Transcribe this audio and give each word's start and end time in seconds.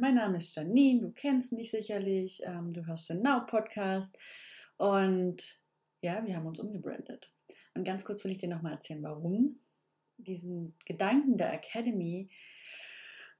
Mein 0.00 0.14
Name 0.14 0.38
ist 0.38 0.54
Janine, 0.54 1.00
du 1.00 1.10
kennst 1.10 1.52
mich 1.52 1.72
sicherlich, 1.72 2.40
ähm, 2.44 2.70
du 2.72 2.86
hörst 2.86 3.10
den 3.10 3.20
Now 3.20 3.44
Podcast 3.44 4.16
und 4.76 5.60
ja, 6.02 6.24
wir 6.24 6.36
haben 6.36 6.46
uns 6.46 6.60
umgebrandet. 6.60 7.32
Und 7.74 7.82
ganz 7.82 8.04
kurz 8.04 8.22
will 8.22 8.30
ich 8.30 8.38
dir 8.38 8.48
nochmal 8.48 8.74
erzählen, 8.74 9.02
warum 9.02 9.58
diesen 10.16 10.76
Gedanken 10.84 11.36
der 11.36 11.52
Academy, 11.52 12.30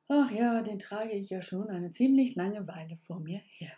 ach 0.09 0.33
ja, 0.33 0.61
den 0.62 0.81
trage 0.81 1.12
ich 1.12 1.31
ja 1.31 1.43
schon 1.43 1.69
eine 1.69 1.91
ziemlich 1.91 2.34
lange 2.34 2.67
Weile 2.67 2.97
vor 2.97 3.20
mir 3.20 3.39
her 3.39 3.77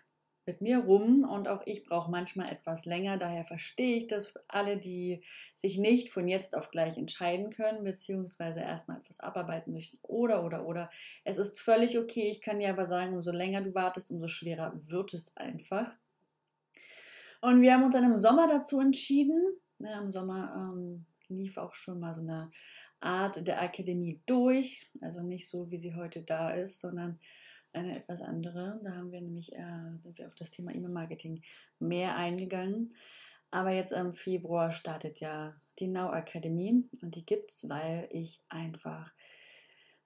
mit 0.50 0.60
mir 0.60 0.78
rum 0.78 1.22
und 1.22 1.46
auch 1.46 1.62
ich 1.64 1.84
brauche 1.84 2.10
manchmal 2.10 2.50
etwas 2.50 2.84
länger. 2.84 3.18
Daher 3.18 3.44
verstehe 3.44 3.96
ich 3.96 4.08
dass 4.08 4.34
alle, 4.48 4.76
die 4.76 5.22
sich 5.54 5.78
nicht 5.78 6.08
von 6.08 6.26
jetzt 6.26 6.56
auf 6.56 6.72
gleich 6.72 6.98
entscheiden 6.98 7.50
können, 7.50 7.84
beziehungsweise 7.84 8.60
erstmal 8.60 8.98
etwas 8.98 9.20
abarbeiten 9.20 9.72
möchten 9.72 9.98
oder, 10.02 10.44
oder, 10.44 10.66
oder. 10.66 10.90
Es 11.22 11.38
ist 11.38 11.60
völlig 11.60 11.98
okay. 11.98 12.28
Ich 12.30 12.40
kann 12.40 12.58
dir 12.58 12.70
aber 12.70 12.86
sagen, 12.86 13.14
umso 13.14 13.30
länger 13.30 13.62
du 13.62 13.74
wartest, 13.74 14.10
umso 14.10 14.26
schwerer 14.26 14.72
wird 14.86 15.14
es 15.14 15.36
einfach. 15.36 15.92
Und 17.40 17.62
wir 17.62 17.72
haben 17.72 17.84
uns 17.84 17.94
dann 17.94 18.04
im 18.04 18.16
Sommer 18.16 18.48
dazu 18.48 18.80
entschieden. 18.80 19.40
Ja, 19.78 20.00
Im 20.00 20.10
Sommer 20.10 20.74
ähm, 20.74 21.06
lief 21.28 21.58
auch 21.58 21.76
schon 21.76 22.00
mal 22.00 22.12
so 22.12 22.22
eine 22.22 22.50
Art 22.98 23.46
der 23.46 23.62
Akademie 23.62 24.20
durch. 24.26 24.90
Also 25.00 25.22
nicht 25.22 25.48
so, 25.48 25.70
wie 25.70 25.78
sie 25.78 25.94
heute 25.94 26.22
da 26.22 26.50
ist, 26.50 26.80
sondern 26.80 27.20
eine 27.72 27.96
etwas 27.96 28.20
andere. 28.20 28.80
Da 28.82 28.94
haben 28.94 29.12
wir 29.12 29.20
nämlich, 29.20 29.52
äh, 29.52 29.98
sind 30.00 30.18
wir 30.18 30.26
auf 30.26 30.34
das 30.34 30.50
Thema 30.50 30.74
E-Mail-Marketing 30.74 31.42
mehr 31.78 32.16
eingegangen. 32.16 32.94
Aber 33.50 33.70
jetzt 33.72 33.92
im 33.92 34.12
Februar 34.12 34.72
startet 34.72 35.20
ja 35.20 35.54
die 35.78 35.88
Now 35.88 36.12
Academy 36.12 36.88
und 37.02 37.14
die 37.14 37.26
gibt 37.26 37.50
es, 37.50 37.68
weil 37.68 38.08
ich 38.12 38.40
einfach 38.48 39.12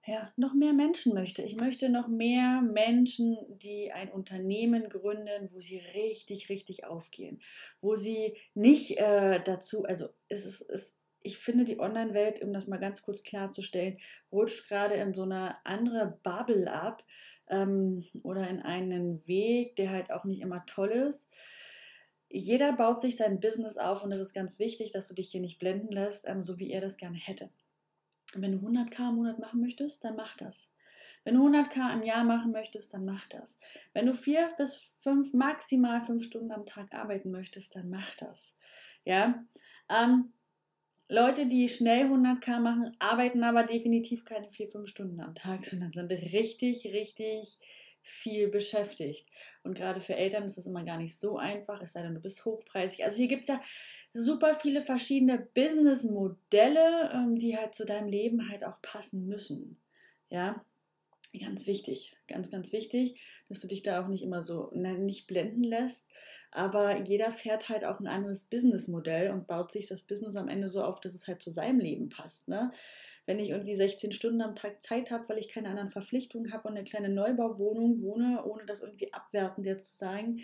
ja, 0.07 0.31
noch 0.35 0.53
mehr 0.53 0.73
Menschen 0.73 1.13
möchte. 1.13 1.41
Ich 1.41 1.55
möchte 1.55 1.89
noch 1.89 2.07
mehr 2.07 2.61
Menschen, 2.61 3.37
die 3.49 3.91
ein 3.91 4.11
Unternehmen 4.11 4.87
gründen, 4.87 5.51
wo 5.51 5.59
sie 5.59 5.79
richtig, 5.95 6.49
richtig 6.49 6.85
aufgehen, 6.85 7.41
wo 7.81 7.95
sie 7.95 8.37
nicht 8.53 8.97
äh, 8.97 9.41
dazu, 9.43 9.83
also 9.85 10.09
es 10.27 10.45
ist, 10.45 10.61
es, 10.69 11.01
ich 11.21 11.39
finde 11.39 11.63
die 11.63 11.79
Online-Welt, 11.79 12.43
um 12.43 12.53
das 12.53 12.67
mal 12.67 12.77
ganz 12.77 13.01
kurz 13.01 13.23
klarzustellen, 13.23 13.97
rutscht 14.31 14.67
gerade 14.67 14.93
in 14.93 15.15
so 15.15 15.23
eine 15.23 15.55
andere 15.65 16.19
Bubble 16.21 16.71
ab, 16.71 17.03
ähm, 17.49 18.05
oder 18.23 18.47
in 18.49 18.61
einen 18.61 19.25
Weg, 19.27 19.75
der 19.75 19.91
halt 19.91 20.11
auch 20.11 20.25
nicht 20.25 20.41
immer 20.41 20.65
toll 20.65 20.91
ist. 20.91 21.29
Jeder 22.29 22.73
baut 22.73 22.99
sich 22.99 23.17
sein 23.17 23.39
Business 23.39 23.77
auf 23.77 24.03
und 24.03 24.11
es 24.11 24.19
ist 24.19 24.33
ganz 24.33 24.59
wichtig, 24.59 24.91
dass 24.91 25.07
du 25.07 25.13
dich 25.13 25.29
hier 25.31 25.41
nicht 25.41 25.59
blenden 25.59 25.91
lässt, 25.91 26.27
ähm, 26.27 26.43
so 26.43 26.59
wie 26.59 26.71
er 26.71 26.81
das 26.81 26.97
gerne 26.97 27.17
hätte. 27.17 27.49
wenn 28.37 28.51
du 28.51 28.57
100k 28.57 29.09
im 29.09 29.15
Monat 29.15 29.39
machen 29.39 29.61
möchtest, 29.61 30.03
dann 30.03 30.17
mach 30.17 30.35
das. 30.35 30.69
Wenn 31.23 31.35
du 31.35 31.47
100k 31.47 31.93
im 31.93 32.03
Jahr 32.03 32.23
machen 32.23 32.51
möchtest, 32.51 32.93
dann 32.93 33.05
mach 33.05 33.27
das. 33.27 33.59
Wenn 33.93 34.05
du 34.05 34.13
vier 34.13 34.51
bis 34.57 34.91
fünf, 34.99 35.33
maximal 35.33 36.01
fünf 36.01 36.23
Stunden 36.23 36.51
am 36.51 36.65
Tag 36.65 36.93
arbeiten 36.93 37.31
möchtest, 37.31 37.75
dann 37.75 37.89
mach 37.89 38.13
das. 38.15 38.57
Ja, 39.05 39.43
ähm, 39.89 40.33
Leute, 41.07 41.45
die 41.47 41.69
schnell 41.69 42.07
100k 42.07 42.59
machen, 42.59 42.95
arbeiten 42.99 43.43
aber 43.43 43.63
definitiv 43.63 44.25
keine 44.25 44.47
4-5 44.47 44.87
Stunden 44.87 45.21
am 45.21 45.35
Tag, 45.35 45.65
sondern 45.65 45.91
sind 45.91 46.11
richtig, 46.11 46.85
richtig 46.93 47.57
viel 48.01 48.47
beschäftigt. 48.49 49.27
Und 49.63 49.75
gerade 49.75 50.01
für 50.01 50.15
Eltern 50.15 50.45
ist 50.45 50.57
das 50.57 50.67
immer 50.67 50.83
gar 50.83 50.97
nicht 50.97 51.17
so 51.17 51.37
einfach, 51.37 51.81
es 51.81 51.93
sei 51.93 52.03
denn, 52.03 52.13
du 52.13 52.21
bist 52.21 52.45
hochpreisig. 52.45 53.03
Also 53.03 53.17
hier 53.17 53.27
gibt 53.27 53.43
es 53.43 53.47
ja 53.49 53.61
super 54.13 54.53
viele 54.53 54.81
verschiedene 54.81 55.39
Businessmodelle, 55.39 57.11
ähm, 57.13 57.35
die 57.35 57.57
halt 57.57 57.75
zu 57.75 57.85
deinem 57.85 58.07
Leben 58.07 58.49
halt 58.49 58.63
auch 58.63 58.81
passen 58.81 59.27
müssen. 59.27 59.77
Ja, 60.29 60.63
ganz 61.39 61.67
wichtig, 61.67 62.15
ganz, 62.27 62.49
ganz 62.49 62.71
wichtig, 62.71 63.19
dass 63.49 63.59
du 63.59 63.67
dich 63.67 63.83
da 63.83 64.03
auch 64.03 64.07
nicht 64.07 64.23
immer 64.23 64.41
so 64.41 64.71
nicht 64.73 65.27
blenden 65.27 65.63
lässt, 65.63 66.09
aber 66.55 67.01
jeder 67.01 67.31
fährt 67.31 67.67
halt 67.67 67.83
auch 67.83 67.99
ein 67.99 68.07
anderes 68.07 68.45
Businessmodell 68.45 69.31
und 69.31 69.45
baut 69.45 69.71
sich 69.71 69.87
das 69.87 70.03
Business 70.03 70.37
am 70.37 70.47
Ende 70.47 70.69
so 70.69 70.81
auf, 70.81 71.01
dass 71.01 71.13
es 71.13 71.27
halt 71.27 71.41
zu 71.41 71.51
seinem 71.51 71.79
Leben 71.79 72.07
passt. 72.07 72.47
Ne? 72.47 72.71
Wenn 73.25 73.39
ich 73.39 73.49
irgendwie 73.49 73.75
16 73.75 74.13
Stunden 74.13 74.41
am 74.41 74.55
Tag 74.55 74.81
Zeit 74.81 75.11
habe, 75.11 75.27
weil 75.27 75.37
ich 75.37 75.49
keine 75.49 75.67
anderen 75.67 75.89
Verpflichtungen 75.89 76.53
habe 76.53 76.69
und 76.69 76.75
eine 76.75 76.85
kleine 76.85 77.09
Neubauwohnung 77.09 78.01
wohne, 78.01 78.45
ohne 78.45 78.65
das 78.65 78.81
irgendwie 78.81 79.11
abwertend 79.13 79.81
zu 79.81 79.95
sagen, 79.95 80.41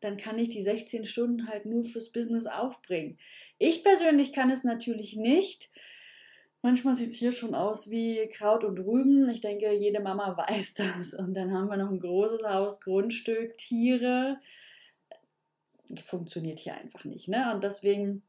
dann 0.00 0.16
kann 0.16 0.36
ich 0.38 0.48
die 0.48 0.62
16 0.62 1.04
Stunden 1.04 1.48
halt 1.48 1.64
nur 1.64 1.84
fürs 1.84 2.10
Business 2.10 2.46
aufbringen. 2.46 3.16
Ich 3.58 3.84
persönlich 3.84 4.32
kann 4.32 4.50
es 4.50 4.64
natürlich 4.64 5.14
nicht. 5.14 5.70
Manchmal 6.60 6.96
sieht 6.96 7.10
es 7.10 7.16
hier 7.16 7.32
schon 7.32 7.54
aus 7.54 7.88
wie 7.88 8.28
Kraut 8.32 8.64
und 8.64 8.80
Rüben. 8.80 9.30
Ich 9.30 9.42
denke, 9.42 9.72
jede 9.72 10.00
Mama 10.00 10.36
weiß 10.48 10.74
das. 10.74 11.14
Und 11.14 11.34
dann 11.34 11.52
haben 11.52 11.68
wir 11.68 11.76
noch 11.76 11.92
ein 11.92 12.00
großes 12.00 12.42
Haus, 12.42 12.80
Grundstück, 12.80 13.56
Tiere 13.56 14.40
funktioniert 16.04 16.58
hier 16.58 16.74
einfach 16.74 17.04
nicht. 17.04 17.28
Ne? 17.28 17.52
Und 17.54 17.64
deswegen 17.64 18.22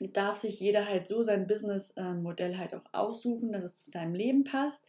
darf 0.00 0.36
sich 0.36 0.60
jeder 0.60 0.88
halt 0.88 1.06
so 1.06 1.22
sein 1.22 1.46
Businessmodell 1.46 2.58
halt 2.58 2.74
auch 2.74 2.84
aussuchen, 2.92 3.52
dass 3.52 3.64
es 3.64 3.76
zu 3.76 3.90
seinem 3.90 4.14
Leben 4.14 4.44
passt. 4.44 4.86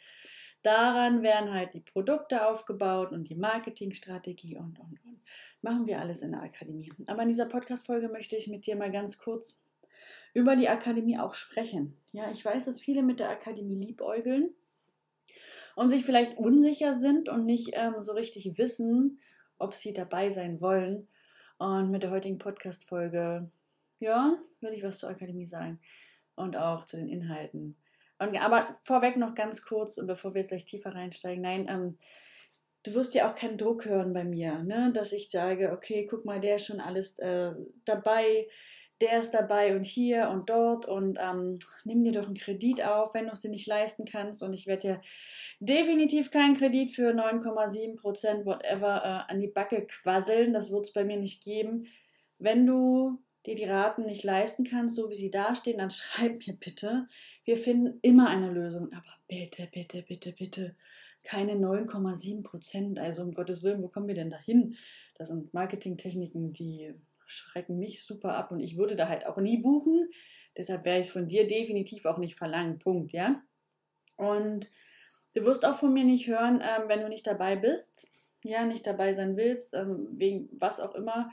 Daran 0.63 1.21
werden 1.21 1.53
halt 1.53 1.73
die 1.75 1.81
Produkte 1.81 2.47
aufgebaut 2.47 3.11
und 3.11 3.29
die 3.29 3.35
Marketingstrategie 3.35 4.57
und, 4.57 4.79
und, 4.79 4.99
und. 5.05 5.21
Machen 5.61 5.85
wir 5.85 5.99
alles 5.99 6.21
in 6.21 6.31
der 6.31 6.41
Akademie. 6.41 6.91
Aber 7.07 7.21
in 7.21 7.27
dieser 7.27 7.45
Podcast-Folge 7.45 8.09
möchte 8.09 8.35
ich 8.35 8.47
mit 8.47 8.66
dir 8.66 8.75
mal 8.75 8.91
ganz 8.91 9.17
kurz 9.19 9.61
über 10.33 10.55
die 10.55 10.69
Akademie 10.69 11.17
auch 11.17 11.33
sprechen. 11.33 11.95
Ja, 12.11 12.31
ich 12.31 12.43
weiß, 12.43 12.66
dass 12.66 12.81
viele 12.81 13.03
mit 13.03 13.19
der 13.19 13.29
Akademie 13.29 13.75
liebäugeln 13.75 14.49
und 15.75 15.89
sich 15.89 16.03
vielleicht 16.03 16.37
unsicher 16.37 16.93
sind 16.93 17.29
und 17.29 17.45
nicht 17.45 17.72
ähm, 17.73 17.95
so 17.99 18.13
richtig 18.13 18.57
wissen, 18.57 19.19
ob 19.57 19.73
sie 19.73 19.93
dabei 19.93 20.29
sein 20.29 20.61
wollen. 20.61 21.07
Und 21.57 21.91
mit 21.91 22.03
der 22.03 22.11
heutigen 22.11 22.38
Podcast-Folge, 22.38 23.49
ja, 23.99 24.38
würde 24.59 24.75
ich 24.75 24.83
was 24.83 24.99
zur 24.99 25.09
Akademie 25.09 25.47
sagen. 25.47 25.79
Und 26.35 26.57
auch 26.57 26.85
zu 26.85 26.97
den 26.97 27.07
Inhalten. 27.07 27.77
Und, 28.19 28.35
aber 28.41 28.69
vorweg 28.83 29.17
noch 29.17 29.35
ganz 29.35 29.61
kurz, 29.61 29.95
bevor 30.05 30.33
wir 30.33 30.41
jetzt 30.41 30.49
gleich 30.49 30.66
tiefer 30.66 30.93
reinsteigen. 30.93 31.41
Nein, 31.41 31.67
ähm, 31.69 31.97
du 32.83 32.93
wirst 32.93 33.13
ja 33.13 33.29
auch 33.29 33.35
keinen 33.35 33.57
Druck 33.57 33.85
hören 33.85 34.13
bei 34.13 34.23
mir, 34.23 34.63
ne? 34.63 34.91
dass 34.93 35.11
ich 35.11 35.29
sage, 35.29 35.71
okay, 35.71 36.05
guck 36.09 36.25
mal, 36.25 36.39
der 36.39 36.57
ist 36.57 36.67
schon 36.67 36.79
alles 36.79 37.17
äh, 37.19 37.53
dabei, 37.85 38.47
der 39.01 39.19
ist 39.19 39.31
dabei 39.31 39.75
und 39.75 39.83
hier 39.83 40.29
und 40.29 40.50
dort 40.50 40.88
und 40.88 41.17
ähm, 41.22 41.59
nimm 41.83 42.03
dir 42.03 42.13
doch 42.13 42.28
einen 42.28 42.35
Kredit 42.35 42.83
auf, 42.83 43.13
wenn 43.13 43.28
du 43.28 43.33
es 43.33 43.41
dir 43.41 43.50
nicht 43.50 43.67
leisten 43.67 44.06
kannst. 44.06 44.41
Und 44.41 44.53
ich 44.53 44.67
werde 44.67 44.81
dir 44.81 45.01
definitiv 45.59 46.31
keinen 46.31 46.57
Kredit 46.57 46.91
für 46.91 47.11
9,7% 47.11 48.45
whatever 48.45 49.03
äh, 49.03 49.31
an 49.31 49.41
die 49.41 49.51
Backe 49.51 49.85
quasseln. 49.85 50.53
Das 50.53 50.72
wird 50.72 50.85
es 50.85 50.94
bei 50.94 51.03
mir 51.03 51.17
nicht 51.17 51.44
geben. 51.44 51.88
Wenn 52.39 52.66
du 52.66 53.19
dir 53.45 53.55
die 53.55 53.66
Raten 53.66 54.05
nicht 54.05 54.23
leisten 54.23 54.63
kannst, 54.63 54.95
so 54.95 55.09
wie 55.09 55.16
sie 55.16 55.31
dastehen, 55.31 55.78
dann 55.79 55.91
schreib 55.91 56.47
mir 56.47 56.53
bitte. 56.53 57.07
Wir 57.44 57.57
finden 57.57 58.00
immer 58.01 58.29
eine 58.29 58.50
Lösung. 58.50 58.94
Aber 58.94 59.17
bitte, 59.28 59.67
bitte, 59.72 60.03
bitte, 60.03 60.31
bitte 60.31 60.75
keine 61.23 61.53
9,7% 61.53 63.00
Also 63.00 63.23
um 63.23 63.34
Gottes 63.34 63.63
Willen, 63.63 63.81
wo 63.81 63.89
kommen 63.89 64.07
wir 64.07 64.16
denn 64.16 64.29
dahin? 64.29 64.78
Das 65.16 65.29
sind 65.29 65.53
Marketingtechniken, 65.53 66.53
die 66.53 66.94
schrecken 67.25 67.78
mich 67.78 68.03
super 68.03 68.36
ab 68.36 68.52
und 68.52 68.59
ich 68.59 68.78
würde 68.78 68.96
da 68.96 69.08
halt 69.08 69.25
auch 69.25 69.38
nie 69.38 69.58
buchen. 69.58 70.09
Deshalb 70.58 70.86
werde 70.86 71.02
ich 71.02 71.08
es 71.08 71.12
von 71.12 71.28
dir 71.28 71.47
definitiv 71.47 72.06
auch 72.06 72.18
nicht 72.18 72.36
verlangen. 72.36 72.80
Punkt, 72.80 73.12
ja? 73.12 73.41
Und 74.16 74.70
du 75.34 75.44
wirst 75.44 75.66
auch 75.66 75.76
von 75.76 75.94
mir 75.94 76.05
nicht 76.05 76.28
hören, 76.28 76.61
ähm, 76.61 76.88
wenn 76.88 77.02
du 77.02 77.09
nicht 77.09 77.28
dabei 77.28 77.55
bist, 77.55 78.08
ja, 78.44 78.66
nicht 78.66 78.88
dabei 78.88 79.11
sein 79.11 79.35
willst, 79.35 79.73
ähm, 79.73 80.08
wegen 80.11 80.49
was 80.53 80.79
auch 80.79 80.96
immer. 80.96 81.32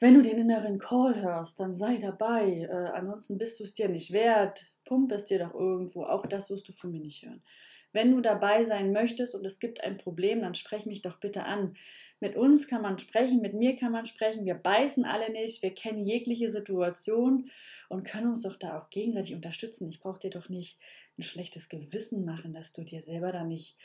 Wenn 0.00 0.14
du 0.14 0.22
den 0.22 0.38
inneren 0.38 0.78
Call 0.78 1.22
hörst, 1.22 1.60
dann 1.60 1.74
sei 1.74 1.98
dabei. 1.98 2.68
Äh, 2.68 2.90
ansonsten 2.92 3.38
bist 3.38 3.60
du 3.60 3.64
es 3.64 3.74
dir 3.74 3.88
nicht 3.88 4.12
wert. 4.12 4.64
Pump 4.84 5.12
es 5.12 5.26
dir 5.26 5.38
doch 5.38 5.54
irgendwo. 5.54 6.04
Auch 6.04 6.26
das 6.26 6.50
wirst 6.50 6.68
du 6.68 6.72
von 6.72 6.90
mir 6.90 7.00
nicht 7.00 7.24
hören. 7.24 7.42
Wenn 7.92 8.10
du 8.10 8.20
dabei 8.20 8.64
sein 8.64 8.92
möchtest 8.92 9.34
und 9.34 9.44
es 9.44 9.60
gibt 9.60 9.84
ein 9.84 9.96
Problem, 9.96 10.40
dann 10.40 10.54
sprech 10.54 10.86
mich 10.86 11.02
doch 11.02 11.20
bitte 11.20 11.44
an. 11.44 11.76
Mit 12.22 12.36
uns 12.36 12.68
kann 12.68 12.82
man 12.82 13.00
sprechen, 13.00 13.40
mit 13.40 13.52
mir 13.52 13.74
kann 13.74 13.90
man 13.90 14.06
sprechen. 14.06 14.44
Wir 14.44 14.54
beißen 14.54 15.04
alle 15.04 15.32
nicht, 15.32 15.60
wir 15.60 15.74
kennen 15.74 16.06
jegliche 16.06 16.48
Situation 16.48 17.50
und 17.88 18.04
können 18.04 18.28
uns 18.28 18.42
doch 18.42 18.54
da 18.54 18.78
auch 18.78 18.90
gegenseitig 18.90 19.34
unterstützen. 19.34 19.88
Ich 19.88 19.98
brauche 19.98 20.20
dir 20.20 20.30
doch 20.30 20.48
nicht 20.48 20.78
ein 21.18 21.24
schlechtes 21.24 21.68
Gewissen 21.68 22.24
machen, 22.24 22.52
dass 22.52 22.72
du 22.72 22.84
dir 22.84 23.02
selber 23.02 23.32
da 23.32 23.42
nicht 23.42 23.76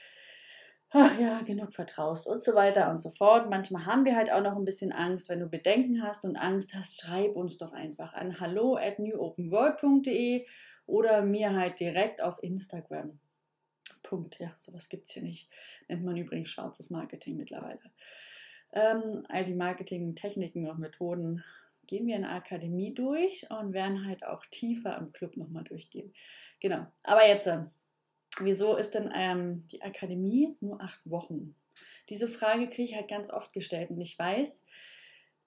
ach 0.91 1.19
ja, 1.19 1.41
genug 1.41 1.73
vertraust 1.73 2.27
und 2.27 2.43
so 2.43 2.53
weiter 2.53 2.91
und 2.91 2.99
so 2.99 3.09
fort. 3.09 3.49
Manchmal 3.49 3.87
haben 3.87 4.05
wir 4.05 4.15
halt 4.15 4.31
auch 4.31 4.43
noch 4.43 4.55
ein 4.55 4.65
bisschen 4.65 4.91
Angst. 4.91 5.29
Wenn 5.29 5.39
du 5.39 5.47
Bedenken 5.47 6.03
hast 6.03 6.23
und 6.23 6.37
Angst 6.37 6.75
hast, 6.75 7.01
schreib 7.01 7.35
uns 7.35 7.57
doch 7.57 7.73
einfach 7.73 8.13
an 8.13 8.39
hallo 8.39 8.75
at 8.75 8.99
newopenworld.de 8.99 10.45
oder 10.85 11.23
mir 11.23 11.55
halt 11.55 11.79
direkt 11.79 12.21
auf 12.21 12.37
Instagram. 12.43 13.19
Punkt. 14.03 14.39
Ja, 14.39 14.55
sowas 14.59 14.89
gibt 14.89 15.07
es 15.07 15.13
hier 15.13 15.23
nicht. 15.23 15.49
Nennt 15.87 16.03
man 16.03 16.15
übrigens 16.15 16.49
schwarzes 16.49 16.91
Marketing 16.91 17.35
mittlerweile. 17.35 17.81
Ähm, 18.73 19.25
all 19.29 19.45
die 19.45 19.53
Marketing-Techniken 19.53 20.69
und 20.69 20.79
Methoden 20.79 21.43
gehen 21.87 22.05
wir 22.05 22.15
in 22.15 22.23
der 22.23 22.33
Akademie 22.33 22.93
durch 22.93 23.49
und 23.49 23.73
werden 23.73 24.05
halt 24.05 24.25
auch 24.25 24.45
tiefer 24.45 24.97
im 24.97 25.11
Club 25.11 25.37
nochmal 25.37 25.63
durchgehen. 25.63 26.13
Genau. 26.59 26.85
Aber 27.03 27.25
jetzt, 27.25 27.47
äh, 27.47 27.63
wieso 28.39 28.75
ist 28.75 28.93
denn 28.93 29.11
ähm, 29.15 29.65
die 29.71 29.81
Akademie 29.81 30.53
nur 30.59 30.81
acht 30.81 30.99
Wochen? 31.09 31.55
Diese 32.09 32.27
Frage 32.27 32.67
kriege 32.67 32.83
ich 32.83 32.95
halt 32.95 33.07
ganz 33.07 33.29
oft 33.29 33.53
gestellt 33.53 33.89
und 33.89 34.01
ich 34.01 34.17
weiß, 34.17 34.65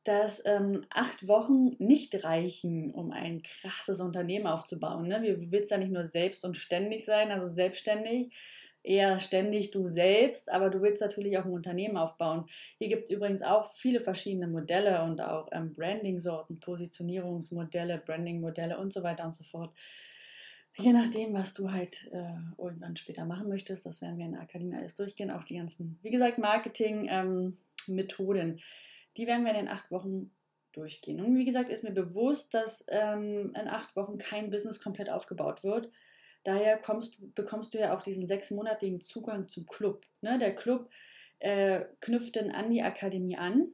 dass 0.05 0.43
ähm, 0.47 0.87
acht 0.91 1.29
Wochen 1.29 1.77
nicht 1.79 2.25
reichen, 2.25 2.91
um 2.91 3.13
ein 3.13 3.43
krasses 3.43 4.01
Unternehmen 4.01 4.47
aufzubauen. 4.47 5.09
Ne? 5.09 5.23
Wir 5.23 5.53
willst 5.53 5.71
ja 5.71 5.79
nicht 5.79 5.93
nur 5.93 6.07
selbst 6.07 6.45
und 6.45 6.57
ständig 6.57 7.05
sein, 7.05 7.31
also 7.31 7.49
selbstständig, 7.49 8.33
eher 8.83 9.21
ständig 9.21 9.71
du 9.71 9.87
selbst, 9.87 10.51
aber 10.51 10.71
du 10.71 10.81
willst 10.81 11.03
natürlich 11.03 11.39
auch 11.39 11.45
ein 11.45 11.53
Unternehmen 11.53 11.97
aufbauen. 11.97 12.47
Hier 12.79 12.89
gibt 12.89 13.05
es 13.05 13.11
übrigens 13.11 13.43
auch 13.43 13.71
viele 13.73 14.01
verschiedene 14.01 14.49
Modelle 14.49 15.03
und 15.03 15.21
auch 15.21 15.49
ähm, 15.53 15.75
Branding-Sorten, 15.75 16.59
Positionierungsmodelle, 16.61 17.99
Branding-Modelle 17.99 18.79
und 18.79 18.93
so 18.93 19.03
weiter 19.03 19.25
und 19.25 19.35
so 19.35 19.45
fort. 19.45 19.75
Je 20.79 20.93
nachdem, 20.93 21.35
was 21.35 21.53
du 21.53 21.73
halt 21.73 22.09
äh, 22.13 22.37
irgendwann 22.57 22.97
später 22.97 23.25
machen 23.27 23.49
möchtest, 23.49 23.85
das 23.85 24.01
werden 24.01 24.19
wir 24.19 24.25
in 24.25 24.33
der 24.33 24.43
Akademie 24.43 24.77
alles 24.77 24.95
durchgehen. 24.95 25.31
Auch 25.31 25.45
die 25.45 25.57
ganzen, 25.57 25.99
wie 26.03 26.11
gesagt, 26.11 26.39
Marketing-Methoden, 26.39 28.51
ähm, 28.51 28.59
die 29.17 29.27
werden 29.27 29.45
wir 29.45 29.51
in 29.51 29.59
den 29.59 29.69
acht 29.69 29.91
Wochen 29.91 30.31
durchgehen. 30.73 31.21
Und 31.21 31.37
wie 31.37 31.45
gesagt, 31.45 31.69
ist 31.69 31.85
mir 31.85 31.91
bewusst, 31.91 32.55
dass 32.55 32.87
ähm, 32.89 33.53
in 33.61 33.69
acht 33.69 33.95
Wochen 33.97 34.17
kein 34.19 34.49
Business 34.51 34.81
komplett 34.81 35.11
aufgebaut 35.11 35.65
wird 35.65 35.91
Daher 36.45 36.79
kommst, 36.79 37.19
bekommst 37.35 37.75
du 37.75 37.79
ja 37.79 37.97
auch 37.97 38.03
diesen 38.03 38.27
sechsmonatigen 38.27 39.01
Zugang 39.01 39.49
zum 39.49 39.67
Club. 39.67 40.07
Ne? 40.21 40.39
Der 40.39 40.55
Club 40.55 40.89
äh, 41.39 41.83
knüpft 42.01 42.37
dann 42.37 42.51
an 42.51 42.71
die 42.71 42.83
Akademie 42.83 43.37
an. 43.37 43.73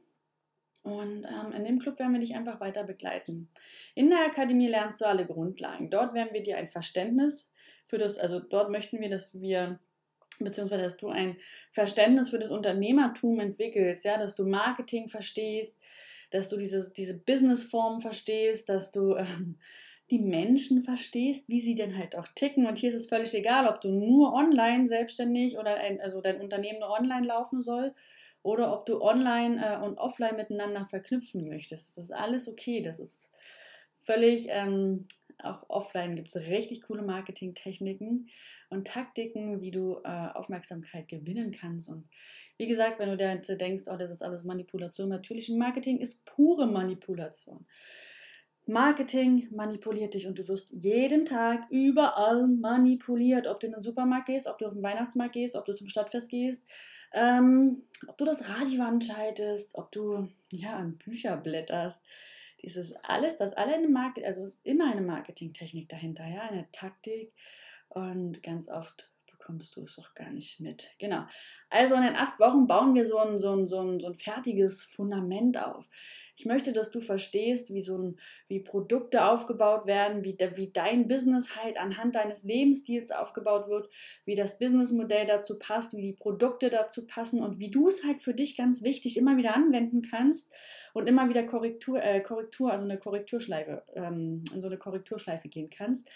Und 0.83 1.25
ähm, 1.25 1.51
in 1.53 1.65
dem 1.65 1.79
Club 1.79 1.99
werden 1.99 2.13
wir 2.13 2.19
dich 2.19 2.35
einfach 2.35 2.61
weiter 2.61 2.83
begleiten. 2.83 3.49
In 3.93 4.09
der 4.09 4.25
Akademie 4.25 4.67
lernst 4.67 5.01
du 5.01 5.05
alle 5.05 5.25
Grundlagen. 5.25 5.89
Dort 5.89 6.13
werden 6.13 6.33
wir 6.33 6.43
dir 6.43 6.57
ein 6.57 6.67
Verständnis 6.67 7.51
für 7.85 7.97
das, 7.97 8.17
also 8.17 8.39
dort 8.39 8.69
möchten 8.69 8.99
wir, 8.99 9.09
dass 9.09 9.39
wir 9.39 9.79
beziehungsweise 10.39 10.83
dass 10.83 10.97
du 10.97 11.07
ein 11.07 11.37
Verständnis 11.71 12.29
für 12.29 12.39
das 12.39 12.51
Unternehmertum 12.51 13.39
entwickelst, 13.39 14.05
ja, 14.05 14.17
dass 14.17 14.35
du 14.35 14.45
Marketing 14.45 15.09
verstehst, 15.09 15.81
dass 16.29 16.49
du 16.49 16.57
dieses, 16.57 16.93
diese 16.93 17.17
Businessform 17.17 18.01
verstehst, 18.01 18.69
dass 18.69 18.91
du 18.91 19.15
ähm, 19.15 19.57
die 20.09 20.19
Menschen 20.19 20.83
verstehst, 20.83 21.49
wie 21.49 21.59
sie 21.59 21.75
denn 21.75 21.97
halt 21.97 22.15
auch 22.15 22.27
ticken. 22.33 22.65
Und 22.65 22.77
hier 22.77 22.89
ist 22.89 22.95
es 22.95 23.07
völlig 23.07 23.33
egal, 23.33 23.67
ob 23.67 23.81
du 23.81 23.89
nur 23.89 24.33
online 24.33 24.87
selbstständig 24.87 25.57
oder 25.57 25.75
ein, 25.75 25.99
also 25.99 26.21
dein 26.21 26.39
Unternehmen 26.39 26.79
nur 26.79 26.91
online 26.91 27.27
laufen 27.27 27.61
soll 27.61 27.93
oder 28.41 28.73
ob 28.73 28.85
du 28.85 29.01
online 29.01 29.61
äh, 29.61 29.85
und 29.85 29.97
offline 29.97 30.37
miteinander 30.37 30.85
verknüpfen 30.85 31.47
möchtest. 31.49 31.97
Das 31.97 32.05
ist 32.05 32.11
alles 32.11 32.47
okay. 32.47 32.81
Das 32.81 32.99
ist 32.99 33.31
völlig, 33.91 34.47
ähm, 34.49 35.07
auch 35.43 35.69
offline 35.69 36.15
gibt 36.15 36.33
es 36.33 36.47
richtig 36.47 36.83
coole 36.83 37.01
Marketingtechniken 37.01 38.29
und 38.69 38.87
Taktiken, 38.87 39.61
wie 39.61 39.71
du 39.71 39.99
äh, 40.03 40.29
Aufmerksamkeit 40.33 41.09
gewinnen 41.09 41.51
kannst. 41.51 41.89
Und 41.89 42.07
wie 42.57 42.67
gesagt, 42.67 42.99
wenn 42.99 43.09
du 43.09 43.17
dir 43.17 43.35
denkst, 43.57 43.83
oh, 43.87 43.97
das 43.97 44.11
ist 44.11 44.23
alles 44.23 44.45
Manipulation, 44.45 45.09
natürlich 45.09 45.49
Marketing 45.49 45.99
ist 45.99 46.25
pure 46.25 46.67
Manipulation. 46.67 47.65
Marketing 48.67 49.47
manipuliert 49.51 50.13
dich 50.13 50.27
und 50.27 50.37
du 50.37 50.47
wirst 50.47 50.71
jeden 50.71 51.25
Tag 51.25 51.67
überall 51.69 52.47
manipuliert. 52.47 53.47
Ob 53.47 53.59
du 53.59 53.67
in 53.67 53.73
den 53.73 53.81
Supermarkt 53.81 54.27
gehst, 54.27 54.47
ob 54.47 54.57
du 54.57 54.67
auf 54.67 54.73
den 54.73 54.83
Weihnachtsmarkt 54.83 55.33
gehst, 55.33 55.55
ob 55.55 55.65
du 55.65 55.73
zum 55.73 55.87
Stadtfest 55.87 56.29
gehst, 56.29 56.67
ähm, 57.13 57.83
ob 58.07 58.17
du 58.17 58.25
das 58.25 58.49
Radio 58.49 58.83
anschaltest, 58.83 59.75
ob 59.75 59.91
du 59.91 60.27
ja 60.51 60.75
an 60.75 60.97
Bücher 60.97 61.37
blätterst. 61.37 62.03
Dieses 62.61 62.95
alles, 63.03 63.37
das 63.37 63.53
alle 63.53 63.75
eine 63.75 63.87
Market, 63.87 64.25
also 64.25 64.43
ist 64.43 64.65
immer 64.65 64.91
eine 64.91 65.01
Marketingtechnik 65.01 65.87
dahinter, 65.87 66.27
ja, 66.27 66.41
eine 66.41 66.67
Taktik 66.71 67.31
und 67.89 68.43
ganz 68.43 68.67
oft 68.67 69.09
bekommst 69.47 69.77
du 69.77 69.83
es 69.83 69.95
doch 69.95 70.13
gar 70.13 70.31
nicht 70.31 70.59
mit. 70.59 70.89
Genau. 70.99 71.25
Also 71.69 71.95
in 71.95 72.01
den 72.01 72.15
acht 72.15 72.39
Wochen 72.39 72.67
bauen 72.67 72.95
wir 72.95 73.05
so 73.05 73.17
ein, 73.17 73.39
so 73.39 73.55
ein, 73.55 73.67
so 73.67 73.81
ein, 73.81 73.99
so 73.99 74.07
ein 74.07 74.15
fertiges 74.15 74.83
Fundament 74.83 75.57
auf. 75.57 75.87
Ich 76.37 76.45
möchte, 76.45 76.71
dass 76.71 76.91
du 76.91 77.01
verstehst, 77.01 77.73
wie 77.73 77.81
so 77.81 77.97
ein, 77.97 78.19
wie 78.47 78.59
Produkte 78.59 79.25
aufgebaut 79.25 79.87
werden, 79.87 80.23
wie, 80.23 80.37
wie 80.53 80.69
dein 80.71 81.07
Business 81.07 81.55
halt 81.55 81.77
anhand 81.77 82.13
deines 82.13 82.43
Lebensstils 82.43 83.09
aufgebaut 83.09 83.67
wird, 83.69 83.89
wie 84.23 84.35
das 84.35 84.59
Businessmodell 84.59 85.25
dazu 85.25 85.57
passt, 85.57 85.97
wie 85.97 86.03
die 86.03 86.13
Produkte 86.13 86.69
dazu 86.69 87.07
passen 87.07 87.41
und 87.41 87.59
wie 87.59 87.71
du 87.71 87.87
es 87.87 88.03
halt 88.03 88.21
für 88.21 88.35
dich 88.35 88.55
ganz 88.55 88.83
wichtig 88.83 89.17
immer 89.17 89.35
wieder 89.37 89.55
anwenden 89.55 90.03
kannst 90.03 90.53
und 90.93 91.07
immer 91.07 91.27
wieder 91.27 91.41
Korrektur, 91.41 92.03
äh, 92.03 92.21
Korrektur 92.21 92.71
also 92.71 92.85
eine 92.85 92.99
Korrekturschleife, 92.99 93.83
ähm, 93.95 94.43
in 94.53 94.61
so 94.61 94.67
eine 94.67 94.77
Korrekturschleife 94.77 95.49
gehen 95.49 95.71
kannst 95.71 96.07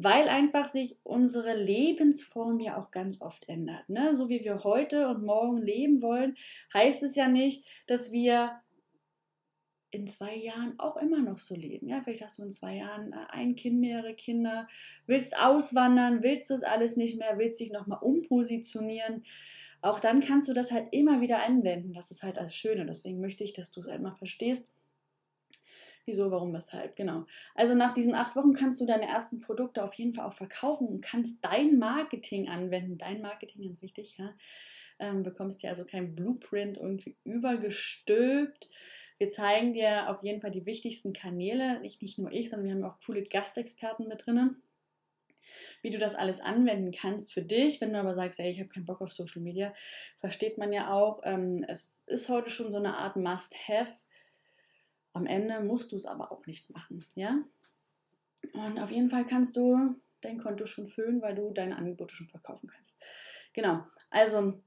weil 0.00 0.28
einfach 0.28 0.68
sich 0.68 0.96
unsere 1.02 1.56
Lebensform 1.56 2.60
ja 2.60 2.80
auch 2.80 2.92
ganz 2.92 3.20
oft 3.20 3.48
ändert. 3.48 3.88
Ne? 3.88 4.16
So 4.16 4.28
wie 4.28 4.44
wir 4.44 4.62
heute 4.62 5.08
und 5.08 5.24
morgen 5.24 5.60
leben 5.60 6.02
wollen, 6.02 6.36
heißt 6.72 7.02
es 7.02 7.16
ja 7.16 7.26
nicht, 7.26 7.66
dass 7.88 8.12
wir 8.12 8.60
in 9.90 10.06
zwei 10.06 10.34
Jahren 10.34 10.78
auch 10.78 10.96
immer 10.96 11.22
noch 11.22 11.38
so 11.38 11.54
leben. 11.54 11.88
Ja, 11.88 12.02
vielleicht 12.02 12.22
hast 12.22 12.38
du 12.38 12.42
in 12.42 12.50
zwei 12.50 12.76
Jahren 12.76 13.12
äh, 13.12 13.26
ein 13.30 13.56
Kind, 13.56 13.80
mehrere 13.80 14.14
Kinder, 14.14 14.68
willst 15.06 15.38
auswandern, 15.38 16.22
willst 16.22 16.50
das 16.50 16.62
alles 16.62 16.96
nicht 16.96 17.18
mehr, 17.18 17.38
willst 17.38 17.60
dich 17.60 17.72
nochmal 17.72 18.00
umpositionieren. 18.02 19.24
Auch 19.80 20.00
dann 20.00 20.20
kannst 20.20 20.48
du 20.48 20.54
das 20.54 20.72
halt 20.72 20.88
immer 20.90 21.20
wieder 21.20 21.42
anwenden. 21.42 21.92
Das 21.92 22.10
ist 22.10 22.22
halt 22.22 22.36
das 22.36 22.54
Schöne. 22.54 22.84
Deswegen 22.84 23.20
möchte 23.20 23.44
ich, 23.44 23.52
dass 23.52 23.70
du 23.70 23.80
es 23.80 23.88
einmal 23.88 24.14
verstehst. 24.16 24.70
Wieso, 26.04 26.30
warum, 26.30 26.54
weshalb, 26.54 26.96
genau. 26.96 27.26
Also 27.54 27.74
nach 27.74 27.92
diesen 27.92 28.14
acht 28.14 28.34
Wochen 28.34 28.54
kannst 28.54 28.80
du 28.80 28.86
deine 28.86 29.06
ersten 29.06 29.40
Produkte 29.40 29.82
auf 29.82 29.92
jeden 29.92 30.14
Fall 30.14 30.24
auch 30.24 30.32
verkaufen 30.32 30.88
und 30.88 31.02
kannst 31.02 31.44
dein 31.44 31.78
Marketing 31.78 32.48
anwenden. 32.48 32.96
Dein 32.96 33.20
Marketing, 33.20 33.62
ganz 33.62 33.82
wichtig, 33.82 34.16
ja. 34.16 34.34
Ähm, 34.98 35.22
bekommst 35.22 35.62
dir 35.62 35.68
also 35.68 35.84
kein 35.84 36.14
Blueprint 36.14 36.78
irgendwie 36.78 37.16
übergestülpt, 37.24 38.70
wir 39.18 39.28
zeigen 39.28 39.72
dir 39.72 40.08
auf 40.08 40.22
jeden 40.22 40.40
Fall 40.40 40.52
die 40.52 40.66
wichtigsten 40.66 41.12
Kanäle, 41.12 41.80
nicht, 41.80 42.02
nicht 42.02 42.18
nur 42.18 42.32
ich, 42.32 42.50
sondern 42.50 42.66
wir 42.66 42.74
haben 42.74 42.84
auch 42.84 43.04
coole 43.04 43.24
Gastexperten 43.24 44.06
mit 44.08 44.26
drinnen, 44.26 44.62
wie 45.82 45.90
du 45.90 45.98
das 45.98 46.14
alles 46.14 46.40
anwenden 46.40 46.92
kannst 46.92 47.32
für 47.32 47.42
dich. 47.42 47.80
Wenn 47.80 47.92
du 47.92 47.98
aber 47.98 48.14
sagst, 48.14 48.38
ey, 48.38 48.48
ich 48.48 48.60
habe 48.60 48.68
keinen 48.68 48.86
Bock 48.86 49.00
auf 49.00 49.12
Social 49.12 49.42
Media, 49.42 49.74
versteht 50.18 50.56
man 50.56 50.72
ja 50.72 50.92
auch, 50.92 51.20
ähm, 51.24 51.64
es 51.68 52.04
ist 52.06 52.28
heute 52.28 52.50
schon 52.50 52.70
so 52.70 52.76
eine 52.78 52.96
Art 52.96 53.16
Must-Have. 53.16 53.92
Am 55.12 55.26
Ende 55.26 55.60
musst 55.60 55.90
du 55.90 55.96
es 55.96 56.06
aber 56.06 56.30
auch 56.30 56.46
nicht 56.46 56.70
machen, 56.70 57.04
ja? 57.16 57.38
Und 58.52 58.78
auf 58.78 58.92
jeden 58.92 59.08
Fall 59.08 59.26
kannst 59.26 59.56
du 59.56 59.96
dein 60.20 60.38
Konto 60.38 60.66
schon 60.66 60.86
füllen, 60.86 61.20
weil 61.22 61.34
du 61.34 61.50
deine 61.52 61.76
Angebote 61.76 62.14
schon 62.14 62.28
verkaufen 62.28 62.70
kannst. 62.72 62.98
Genau, 63.52 63.84
also 64.10 64.60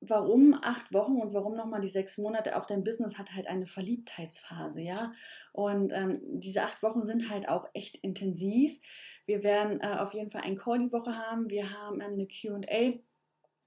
warum 0.00 0.54
acht 0.54 0.92
Wochen 0.92 1.16
und 1.16 1.32
warum 1.34 1.56
nochmal 1.56 1.80
die 1.80 1.88
sechs 1.88 2.18
Monate? 2.18 2.56
Auch 2.56 2.66
dein 2.66 2.84
Business 2.84 3.18
hat 3.18 3.34
halt 3.34 3.46
eine 3.46 3.66
Verliebtheitsphase, 3.66 4.80
ja. 4.80 5.12
Und 5.52 5.92
ähm, 5.92 6.20
diese 6.22 6.62
acht 6.62 6.82
Wochen 6.82 7.04
sind 7.04 7.30
halt 7.30 7.48
auch 7.48 7.66
echt 7.74 7.96
intensiv. 7.98 8.78
Wir 9.24 9.42
werden 9.42 9.80
äh, 9.80 9.96
auf 9.98 10.14
jeden 10.14 10.30
Fall 10.30 10.42
ein 10.42 10.56
Call 10.56 10.78
die 10.78 10.92
Woche 10.92 11.16
haben. 11.16 11.50
Wir 11.50 11.72
haben 11.72 12.00
ähm, 12.00 12.12
eine 12.12 12.26
QA. 12.26 12.98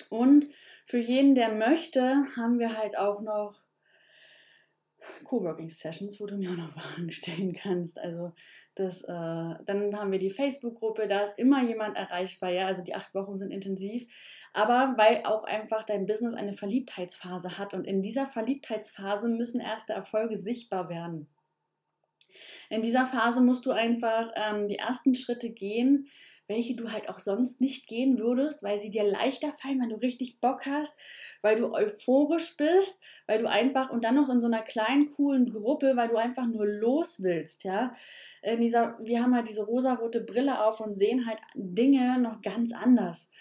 Und 0.10 0.48
für 0.86 0.98
jeden, 0.98 1.36
der 1.36 1.54
möchte, 1.54 2.26
haben 2.36 2.60
wir 2.60 2.78
halt 2.78 2.98
auch 2.98 3.22
noch 3.22 3.62
Coworking 5.24 5.70
Sessions, 5.70 6.20
wo 6.20 6.26
du 6.26 6.38
mir 6.38 6.52
auch 6.52 6.58
noch 6.58 6.72
Fragen 6.72 7.12
stellen 7.12 7.54
kannst. 7.54 8.00
Also 8.00 8.34
das, 8.76 9.04
äh, 9.04 9.08
dann 9.66 9.96
haben 9.96 10.12
wir 10.12 10.20
die 10.20 10.30
Facebook-Gruppe, 10.30 11.08
da 11.08 11.22
ist 11.22 11.38
immer 11.38 11.62
jemand 11.64 11.98
erreichbar. 11.98 12.52
Ja, 12.52 12.68
also 12.68 12.84
die 12.84 12.96
acht 12.96 13.14
Wochen 13.14 13.36
sind 13.36 13.52
intensiv 13.52 14.08
aber 14.54 14.96
weil 14.98 15.24
auch 15.26 15.44
einfach 15.46 15.84
dein 15.84 16.06
Business 16.06 16.34
eine 16.34 16.54
Verliebtheitsphase 16.54 17.58
hat 17.58 17.74
und 17.74 17.86
in 17.86 18.02
dieser 18.02 18.28
Verliebtheitsphase 18.28 19.30
müssen 19.30 19.62
erste 19.62 19.94
Erfolge 19.94 20.36
sichtbar 20.36 20.90
werden. 20.90 21.28
In 22.70 22.82
dieser 22.82 23.06
Phase 23.06 23.42
musst 23.42 23.66
du 23.66 23.72
einfach 23.72 24.32
ähm, 24.36 24.68
die 24.68 24.78
ersten 24.78 25.16
Schritte 25.16 25.52
gehen, 25.52 26.08
welche 26.52 26.76
du 26.76 26.92
halt 26.92 27.10
auch 27.10 27.18
sonst 27.18 27.62
nicht 27.62 27.88
gehen 27.88 28.20
würdest, 28.20 28.62
weil 28.62 28.78
sie 28.78 28.92
dir 28.92 29.04
leichter 29.04 29.54
fallen, 29.54 29.80
wenn 29.82 29.90
du 29.90 29.96
richtig 29.96 30.42
Bock 30.42 30.66
hast, 30.66 31.00
weil 31.42 31.56
du 31.56 31.74
euphorisch 31.74 32.58
bist, 32.58 33.02
weil 33.26 33.40
du 33.40 33.50
einfach 33.50 33.90
und 33.90 34.04
dann 34.04 34.16
noch 34.16 34.30
in 34.30 34.42
so 34.42 34.48
einer 34.48 34.62
kleinen 34.62 35.10
coolen 35.14 35.50
Gruppe, 35.50 35.94
weil 35.96 36.10
du 36.10 36.18
einfach 36.18 36.46
nur 36.46 36.68
los 36.68 37.24
willst, 37.24 37.64
ja. 37.64 37.96
In 38.42 38.60
dieser, 38.60 38.98
wir 39.02 39.24
haben 39.24 39.34
halt 39.34 39.48
diese 39.48 39.66
rosarote 39.66 40.22
Brille 40.22 40.64
auf 40.66 40.82
und 40.82 40.94
sehen 40.94 41.26
halt 41.26 41.40
Dinge 41.56 42.20
noch 42.20 42.42
ganz 42.42 42.74
anders. 42.74 43.32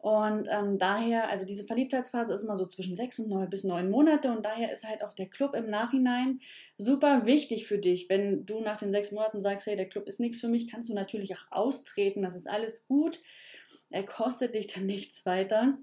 Und 0.00 0.48
ähm, 0.50 0.78
daher, 0.78 1.28
also 1.28 1.44
diese 1.44 1.64
Verliebtheitsphase 1.64 2.32
ist 2.32 2.42
immer 2.42 2.56
so 2.56 2.64
zwischen 2.64 2.96
sechs 2.96 3.18
und 3.18 3.28
neun 3.28 3.50
bis 3.50 3.64
neun 3.64 3.90
Monate 3.90 4.32
und 4.32 4.46
daher 4.46 4.72
ist 4.72 4.88
halt 4.88 5.04
auch 5.04 5.12
der 5.12 5.26
Club 5.26 5.54
im 5.54 5.68
Nachhinein 5.68 6.40
super 6.78 7.26
wichtig 7.26 7.66
für 7.66 7.78
dich. 7.78 8.08
Wenn 8.08 8.46
du 8.46 8.60
nach 8.60 8.78
den 8.78 8.92
sechs 8.92 9.12
Monaten 9.12 9.42
sagst, 9.42 9.66
hey, 9.66 9.76
der 9.76 9.90
Club 9.90 10.08
ist 10.08 10.18
nichts 10.18 10.40
für 10.40 10.48
mich, 10.48 10.70
kannst 10.70 10.88
du 10.88 10.94
natürlich 10.94 11.36
auch 11.36 11.52
austreten, 11.52 12.22
das 12.22 12.34
ist 12.34 12.48
alles 12.48 12.86
gut. 12.86 13.20
Er 13.90 14.04
kostet 14.04 14.54
dich 14.54 14.68
dann 14.68 14.86
nichts 14.86 15.26
weiter. 15.26 15.76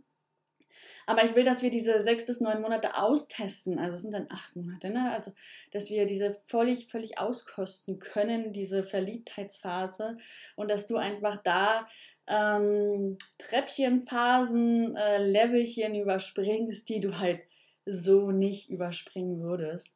Aber 1.06 1.24
ich 1.24 1.36
will, 1.36 1.46
dass 1.46 1.62
wir 1.62 1.70
diese 1.70 2.02
sechs 2.02 2.26
bis 2.26 2.42
neun 2.42 2.60
Monate 2.60 2.98
austesten. 2.98 3.78
Also 3.78 3.96
es 3.96 4.02
sind 4.02 4.14
dann 4.14 4.28
acht 4.30 4.56
Monate, 4.56 4.90
ne? 4.90 5.12
Also, 5.14 5.32
dass 5.72 5.90
wir 5.90 6.06
diese 6.06 6.36
völlig, 6.46 6.88
völlig 6.88 7.18
auskosten 7.18 8.00
können, 8.00 8.52
diese 8.52 8.84
Verliebtheitsphase. 8.84 10.18
Und 10.58 10.70
dass 10.70 10.86
du 10.86 10.98
einfach 10.98 11.42
da 11.44 11.88
ähm, 12.28 13.18
Treppchenphasen, 13.38 14.96
äh, 14.96 15.26
Levelchen 15.26 15.96
überspringst, 15.96 16.88
die 16.90 17.00
du 17.00 17.20
halt 17.20 17.40
so 17.86 18.32
nicht 18.32 18.70
überspringen 18.70 19.42
würdest 19.42 19.96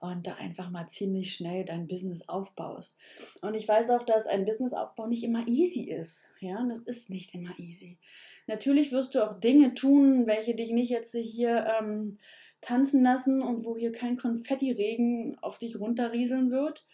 und 0.00 0.26
da 0.26 0.34
einfach 0.34 0.70
mal 0.70 0.86
ziemlich 0.86 1.34
schnell 1.34 1.64
dein 1.64 1.86
Business 1.86 2.28
aufbaust. 2.28 2.98
Und 3.42 3.54
ich 3.54 3.68
weiß 3.68 3.90
auch, 3.90 4.02
dass 4.02 4.26
ein 4.26 4.44
Businessaufbau 4.44 5.06
nicht 5.06 5.22
immer 5.22 5.46
easy 5.46 5.82
ist. 5.82 6.30
Ja, 6.40 6.64
das 6.68 6.80
ist 6.80 7.10
nicht 7.10 7.34
immer 7.34 7.58
easy. 7.58 7.98
Natürlich 8.46 8.92
wirst 8.92 9.14
du 9.14 9.24
auch 9.24 9.38
Dinge 9.38 9.74
tun, 9.74 10.26
welche 10.26 10.54
dich 10.54 10.70
nicht 10.70 10.90
jetzt 10.90 11.14
hier 11.14 11.66
ähm, 11.78 12.18
tanzen 12.60 13.02
lassen 13.02 13.42
und 13.42 13.64
wo 13.64 13.76
hier 13.76 13.92
kein 13.92 14.16
Konfettiregen 14.16 15.38
auf 15.40 15.58
dich 15.58 15.78
runterrieseln 15.78 16.50
wird. 16.50 16.84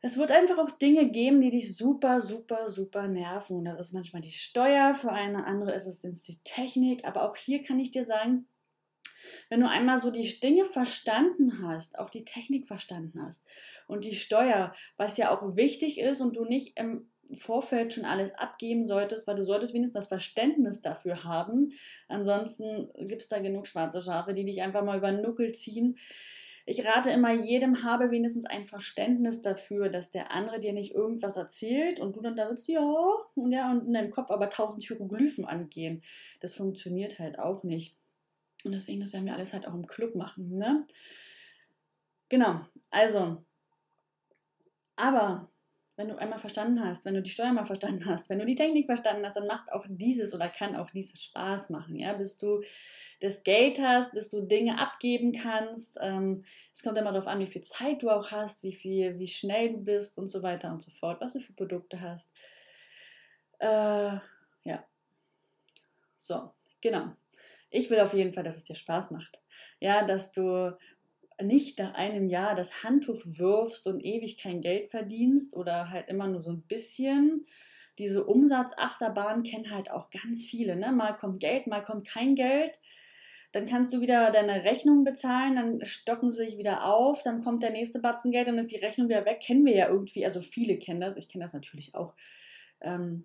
Es 0.00 0.16
wird 0.16 0.30
einfach 0.30 0.58
auch 0.58 0.70
Dinge 0.70 1.10
geben, 1.10 1.40
die 1.40 1.50
dich 1.50 1.76
super, 1.76 2.20
super, 2.20 2.68
super 2.68 3.08
nerven. 3.08 3.56
Und 3.58 3.64
das 3.64 3.80
ist 3.80 3.92
manchmal 3.92 4.22
die 4.22 4.30
Steuer, 4.30 4.94
für 4.94 5.10
eine 5.10 5.44
andere 5.44 5.74
ist 5.74 5.86
es 5.86 6.02
die 6.02 6.38
Technik. 6.44 7.04
Aber 7.04 7.28
auch 7.28 7.36
hier 7.36 7.62
kann 7.62 7.80
ich 7.80 7.90
dir 7.90 8.04
sagen, 8.04 8.46
wenn 9.50 9.60
du 9.60 9.68
einmal 9.68 10.00
so 10.00 10.10
die 10.10 10.40
Dinge 10.40 10.64
verstanden 10.64 11.62
hast, 11.62 11.98
auch 11.98 12.10
die 12.10 12.24
Technik 12.24 12.66
verstanden 12.66 13.22
hast 13.22 13.46
und 13.86 14.04
die 14.04 14.14
Steuer, 14.14 14.74
was 14.96 15.16
ja 15.16 15.34
auch 15.34 15.56
wichtig 15.56 15.98
ist 15.98 16.20
und 16.20 16.36
du 16.36 16.44
nicht 16.44 16.78
im 16.78 17.10
Vorfeld 17.34 17.92
schon 17.92 18.04
alles 18.04 18.34
abgeben 18.34 18.86
solltest, 18.86 19.26
weil 19.26 19.36
du 19.36 19.44
solltest 19.44 19.74
wenigstens 19.74 20.04
das 20.04 20.08
Verständnis 20.08 20.80
dafür 20.80 21.24
haben. 21.24 21.72
Ansonsten 22.08 22.88
gibt 23.06 23.22
es 23.22 23.28
da 23.28 23.38
genug 23.38 23.66
schwarze 23.66 24.00
Schafe, 24.00 24.32
die 24.32 24.44
dich 24.44 24.62
einfach 24.62 24.84
mal 24.84 24.98
über 24.98 25.10
den 25.10 25.22
Nuckel 25.22 25.52
ziehen. 25.52 25.98
Ich 26.70 26.84
rate 26.84 27.10
immer 27.10 27.32
jedem, 27.32 27.82
habe 27.82 28.10
wenigstens 28.10 28.44
ein 28.44 28.62
Verständnis 28.66 29.40
dafür, 29.40 29.88
dass 29.88 30.10
der 30.10 30.32
andere 30.32 30.60
dir 30.60 30.74
nicht 30.74 30.92
irgendwas 30.94 31.38
erzählt 31.38 31.98
und 31.98 32.14
du 32.14 32.20
dann 32.20 32.36
da 32.36 32.46
sitzt, 32.50 32.68
ja, 32.68 32.82
und 33.34 33.52
ja, 33.52 33.70
und 33.70 33.86
in 33.86 33.94
deinem 33.94 34.10
Kopf 34.10 34.30
aber 34.30 34.50
tausend 34.50 34.84
Hieroglyphen 34.84 35.46
angehen. 35.46 36.02
Das 36.40 36.52
funktioniert 36.52 37.20
halt 37.20 37.38
auch 37.38 37.64
nicht. 37.64 37.96
Und 38.64 38.72
deswegen, 38.72 39.00
das 39.00 39.14
werden 39.14 39.24
wir 39.24 39.32
alles 39.32 39.54
halt 39.54 39.66
auch 39.66 39.72
im 39.72 39.86
Club 39.86 40.14
machen, 40.14 40.58
ne? 40.58 40.86
Genau, 42.28 42.60
also, 42.90 43.42
aber 44.94 45.50
wenn 45.96 46.08
du 46.08 46.16
einmal 46.16 46.38
verstanden 46.38 46.84
hast, 46.84 47.06
wenn 47.06 47.14
du 47.14 47.22
die 47.22 47.30
Steuer 47.30 47.54
mal 47.54 47.64
verstanden 47.64 48.04
hast, 48.04 48.28
wenn 48.28 48.40
du 48.40 48.44
die 48.44 48.56
Technik 48.56 48.84
verstanden 48.84 49.24
hast, 49.24 49.36
dann 49.36 49.46
macht 49.46 49.72
auch 49.72 49.86
dieses 49.88 50.34
oder 50.34 50.50
kann 50.50 50.76
auch 50.76 50.90
dieses 50.90 51.22
Spaß 51.22 51.70
machen, 51.70 51.96
ja, 51.96 52.12
bis 52.12 52.36
du 52.36 52.60
das 53.20 53.42
Geld 53.42 53.80
hast, 53.80 54.12
bis 54.14 54.28
du 54.28 54.42
Dinge 54.42 54.78
abgeben 54.78 55.32
kannst. 55.32 55.98
Ähm, 56.00 56.44
es 56.72 56.82
kommt 56.82 56.98
immer 56.98 57.12
darauf 57.12 57.26
an, 57.26 57.40
wie 57.40 57.46
viel 57.46 57.62
Zeit 57.62 58.02
du 58.02 58.10
auch 58.10 58.30
hast, 58.30 58.62
wie 58.62 58.74
viel, 58.74 59.18
wie 59.18 59.26
schnell 59.26 59.72
du 59.72 59.78
bist 59.78 60.18
und 60.18 60.28
so 60.28 60.42
weiter 60.42 60.72
und 60.72 60.82
so 60.82 60.90
fort, 60.90 61.20
was 61.20 61.32
du 61.32 61.40
für 61.40 61.52
Produkte 61.52 62.00
hast. 62.00 62.32
Äh, 63.58 64.18
ja. 64.64 64.84
So, 66.16 66.52
genau 66.80 67.12
ich 67.70 67.90
will 67.90 68.00
auf 68.00 68.14
jeden 68.14 68.32
Fall, 68.32 68.44
dass 68.44 68.56
es 68.56 68.64
dir 68.64 68.76
Spaß 68.76 69.10
macht. 69.10 69.40
Ja, 69.80 70.04
dass 70.04 70.32
du 70.32 70.76
nicht 71.40 71.78
nach 71.78 71.94
einem 71.94 72.28
Jahr 72.28 72.54
das 72.54 72.82
Handtuch 72.82 73.20
wirfst 73.24 73.86
und 73.86 74.00
ewig 74.04 74.38
kein 74.38 74.60
Geld 74.60 74.88
verdienst 74.88 75.54
oder 75.54 75.90
halt 75.90 76.08
immer 76.08 76.26
nur 76.26 76.40
so 76.40 76.50
ein 76.50 76.62
bisschen. 76.62 77.46
Diese 77.98 78.24
Umsatzachterbahn 78.24 79.42
kennen 79.42 79.70
halt 79.70 79.90
auch 79.90 80.10
ganz 80.10 80.44
viele. 80.44 80.76
Ne? 80.76 80.92
Mal 80.92 81.14
kommt 81.14 81.40
Geld, 81.40 81.66
mal 81.66 81.82
kommt 81.82 82.06
kein 82.06 82.34
Geld. 82.34 82.80
Dann 83.52 83.66
kannst 83.66 83.94
du 83.94 84.00
wieder 84.00 84.30
deine 84.30 84.64
Rechnung 84.64 85.04
bezahlen, 85.04 85.56
dann 85.56 85.84
stocken 85.84 86.30
sie 86.30 86.44
sich 86.44 86.58
wieder 86.58 86.84
auf, 86.84 87.22
dann 87.22 87.42
kommt 87.42 87.62
der 87.62 87.70
nächste 87.70 87.98
Batzen 87.98 88.30
Geld, 88.30 88.46
dann 88.46 88.58
ist 88.58 88.70
die 88.70 88.76
Rechnung 88.76 89.08
wieder 89.08 89.24
weg. 89.24 89.40
Kennen 89.40 89.64
wir 89.64 89.74
ja 89.74 89.88
irgendwie, 89.88 90.26
also 90.26 90.40
viele 90.40 90.78
kennen 90.78 91.00
das, 91.00 91.16
ich 91.16 91.28
kenne 91.28 91.44
das 91.44 91.54
natürlich 91.54 91.94
auch. 91.94 92.14
Ähm, 92.80 93.22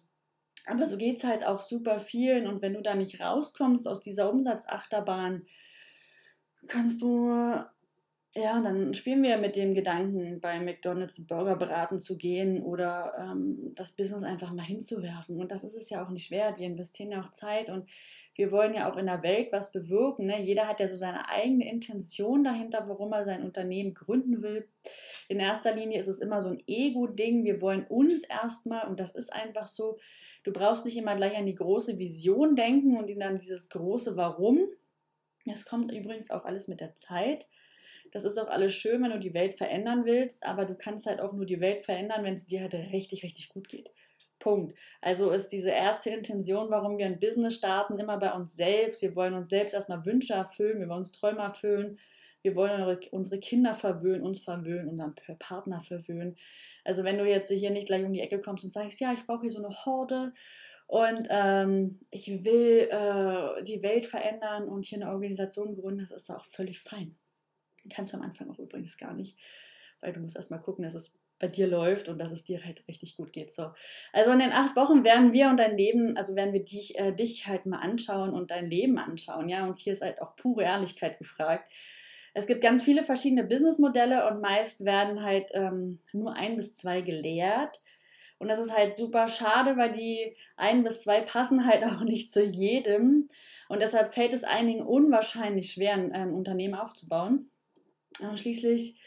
aber 0.65 0.87
so 0.87 0.97
geht 0.97 1.17
es 1.17 1.23
halt 1.23 1.45
auch 1.45 1.61
super 1.61 1.99
vielen. 1.99 2.47
Und 2.47 2.61
wenn 2.61 2.73
du 2.73 2.81
da 2.81 2.95
nicht 2.95 3.19
rauskommst 3.19 3.87
aus 3.87 4.01
dieser 4.01 4.31
Umsatzachterbahn, 4.31 5.45
kannst 6.67 7.01
du, 7.01 7.29
ja, 8.35 8.61
dann 8.61 8.93
spielen 8.93 9.23
wir 9.23 9.37
mit 9.37 9.55
dem 9.55 9.73
Gedanken, 9.73 10.39
bei 10.39 10.59
McDonalds 10.59 11.27
Burger 11.27 11.57
beraten 11.57 11.99
zu 11.99 12.17
gehen 12.17 12.63
oder 12.63 13.13
ähm, 13.19 13.73
das 13.75 13.91
Business 13.91 14.23
einfach 14.23 14.53
mal 14.53 14.63
hinzuwerfen. 14.63 15.39
Und 15.39 15.51
das 15.51 15.63
ist 15.63 15.75
es 15.75 15.89
ja 15.89 16.03
auch 16.03 16.09
nicht 16.09 16.31
wert. 16.31 16.59
Wir 16.59 16.67
investieren 16.67 17.11
ja 17.11 17.21
auch 17.21 17.31
Zeit 17.31 17.69
und 17.69 17.89
wir 18.35 18.51
wollen 18.51 18.73
ja 18.73 18.91
auch 18.91 18.97
in 18.97 19.05
der 19.05 19.23
Welt 19.23 19.51
was 19.51 19.71
bewirken. 19.71 20.25
Ne? 20.25 20.41
Jeder 20.41 20.67
hat 20.67 20.79
ja 20.79 20.87
so 20.87 20.97
seine 20.97 21.29
eigene 21.29 21.69
Intention 21.69 22.43
dahinter, 22.43 22.87
warum 22.87 23.11
er 23.13 23.25
sein 23.25 23.43
Unternehmen 23.43 23.93
gründen 23.93 24.41
will. 24.41 24.67
In 25.27 25.39
erster 25.39 25.75
Linie 25.75 25.99
ist 25.99 26.07
es 26.07 26.19
immer 26.19 26.41
so 26.41 26.49
ein 26.49 26.63
Ego-Ding. 26.65 27.43
Wir 27.43 27.61
wollen 27.61 27.85
uns 27.87 28.23
erstmal, 28.23 28.87
und 28.87 28.99
das 28.99 29.15
ist 29.15 29.31
einfach 29.31 29.67
so, 29.67 29.97
Du 30.43 30.51
brauchst 30.51 30.85
nicht 30.85 30.97
immer 30.97 31.15
gleich 31.15 31.35
an 31.37 31.45
die 31.45 31.55
große 31.55 31.97
Vision 31.97 32.55
denken 32.55 32.97
und 32.97 33.09
dann 33.17 33.37
dieses 33.37 33.69
große 33.69 34.17
Warum. 34.17 34.59
Das 35.45 35.65
kommt 35.65 35.91
übrigens 35.91 36.31
auch 36.31 36.43
alles 36.43 36.67
mit 36.67 36.81
der 36.81 36.95
Zeit. 36.95 37.47
Das 38.11 38.25
ist 38.25 38.37
auch 38.37 38.49
alles 38.49 38.73
schön, 38.73 39.01
wenn 39.01 39.11
du 39.11 39.19
die 39.19 39.33
Welt 39.33 39.55
verändern 39.55 40.05
willst, 40.05 40.45
aber 40.45 40.65
du 40.65 40.75
kannst 40.75 41.05
halt 41.05 41.19
auch 41.19 41.33
nur 41.33 41.45
die 41.45 41.61
Welt 41.61 41.83
verändern, 41.83 42.23
wenn 42.23 42.35
es 42.35 42.45
dir 42.45 42.61
halt 42.61 42.73
richtig, 42.73 43.23
richtig 43.23 43.49
gut 43.49 43.69
geht. 43.69 43.89
Punkt. 44.43 44.77
Also 44.99 45.31
ist 45.31 45.49
diese 45.49 45.71
erste 45.71 46.09
Intention, 46.09 46.69
warum 46.69 46.97
wir 46.97 47.05
ein 47.05 47.19
Business 47.19 47.55
starten, 47.55 47.97
immer 47.97 48.17
bei 48.17 48.33
uns 48.33 48.55
selbst. 48.55 49.01
Wir 49.01 49.15
wollen 49.15 49.33
uns 49.33 49.49
selbst 49.49 49.73
erstmal 49.73 50.05
Wünsche 50.05 50.33
erfüllen, 50.33 50.81
wir 50.81 50.89
wollen 50.89 50.99
uns 50.99 51.13
Träume 51.13 51.39
erfüllen, 51.39 51.97
wir 52.41 52.57
wollen 52.57 52.97
unsere 53.11 53.39
Kinder 53.39 53.73
verwöhnen, 53.73 54.21
uns 54.21 54.43
verwöhnen, 54.43 54.89
unseren 54.89 55.15
Partner 55.39 55.81
verwöhnen. 55.81 56.35
Also 56.83 57.05
wenn 57.05 57.17
du 57.17 57.25
jetzt 57.25 57.49
hier 57.49 57.71
nicht 57.71 57.87
gleich 57.87 58.03
um 58.03 58.11
die 58.11 58.19
Ecke 58.19 58.41
kommst 58.41 58.65
und 58.65 58.73
sagst, 58.73 58.99
ja, 58.99 59.13
ich 59.13 59.25
brauche 59.25 59.43
hier 59.43 59.51
so 59.51 59.63
eine 59.63 59.73
Horde 59.85 60.33
und 60.87 61.27
ähm, 61.29 62.01
ich 62.11 62.43
will 62.43 62.89
äh, 62.91 63.63
die 63.63 63.81
Welt 63.81 64.05
verändern 64.05 64.67
und 64.67 64.83
hier 64.83 65.01
eine 65.01 65.11
Organisation 65.11 65.73
gründen, 65.73 66.01
das 66.01 66.11
ist 66.11 66.29
auch 66.29 66.43
völlig 66.43 66.81
fein. 66.81 67.15
Kannst 67.89 68.11
du 68.11 68.17
am 68.17 68.23
Anfang 68.23 68.49
auch 68.49 68.59
übrigens 68.59 68.97
gar 68.97 69.13
nicht, 69.13 69.39
weil 70.01 70.11
du 70.11 70.19
musst 70.19 70.35
erstmal 70.35 70.61
gucken, 70.61 70.83
dass 70.83 70.95
es 70.95 71.17
bei 71.43 71.49
dir 71.49 71.67
läuft 71.67 72.07
und 72.07 72.19
dass 72.19 72.31
es 72.31 72.45
dir 72.45 72.63
halt 72.63 72.87
richtig 72.87 73.17
gut 73.17 73.33
geht. 73.33 73.53
So. 73.53 73.71
Also 74.13 74.31
in 74.31 74.39
den 74.39 74.53
acht 74.53 74.77
Wochen 74.77 75.03
werden 75.03 75.33
wir 75.33 75.49
und 75.49 75.59
dein 75.59 75.75
Leben, 75.75 76.15
also 76.15 76.37
werden 76.37 76.53
wir 76.53 76.63
dich, 76.63 76.97
äh, 76.97 77.11
dich 77.11 77.47
halt 77.47 77.65
mal 77.65 77.79
anschauen 77.79 78.29
und 78.29 78.49
dein 78.49 78.69
Leben 78.69 78.97
anschauen, 78.97 79.49
ja. 79.49 79.67
Und 79.67 79.77
hier 79.77 79.91
ist 79.91 80.01
halt 80.01 80.21
auch 80.21 80.37
pure 80.37 80.63
Ehrlichkeit 80.63 81.17
gefragt. 81.17 81.69
Es 82.33 82.47
gibt 82.47 82.61
ganz 82.61 82.81
viele 82.81 83.03
verschiedene 83.03 83.43
Businessmodelle 83.43 84.25
und 84.27 84.39
meist 84.39 84.85
werden 84.85 85.21
halt 85.21 85.51
ähm, 85.53 85.99
nur 86.13 86.33
ein 86.33 86.55
bis 86.55 86.75
zwei 86.75 87.01
gelehrt. 87.01 87.81
Und 88.39 88.47
das 88.47 88.59
ist 88.59 88.75
halt 88.75 88.95
super 88.95 89.27
schade, 89.27 89.75
weil 89.75 89.91
die 89.91 90.37
ein 90.55 90.83
bis 90.83 91.01
zwei 91.01 91.19
passen 91.19 91.67
halt 91.67 91.83
auch 91.83 92.05
nicht 92.05 92.31
zu 92.31 92.41
jedem. 92.41 93.29
Und 93.67 93.81
deshalb 93.81 94.13
fällt 94.13 94.33
es 94.33 94.45
einigen 94.45 94.81
unwahrscheinlich 94.81 95.71
schwer, 95.71 95.95
ein, 95.95 96.33
Unternehmen 96.33 96.75
aufzubauen. 96.75 97.49
Und 98.21 98.39
schließlich, 98.39 98.97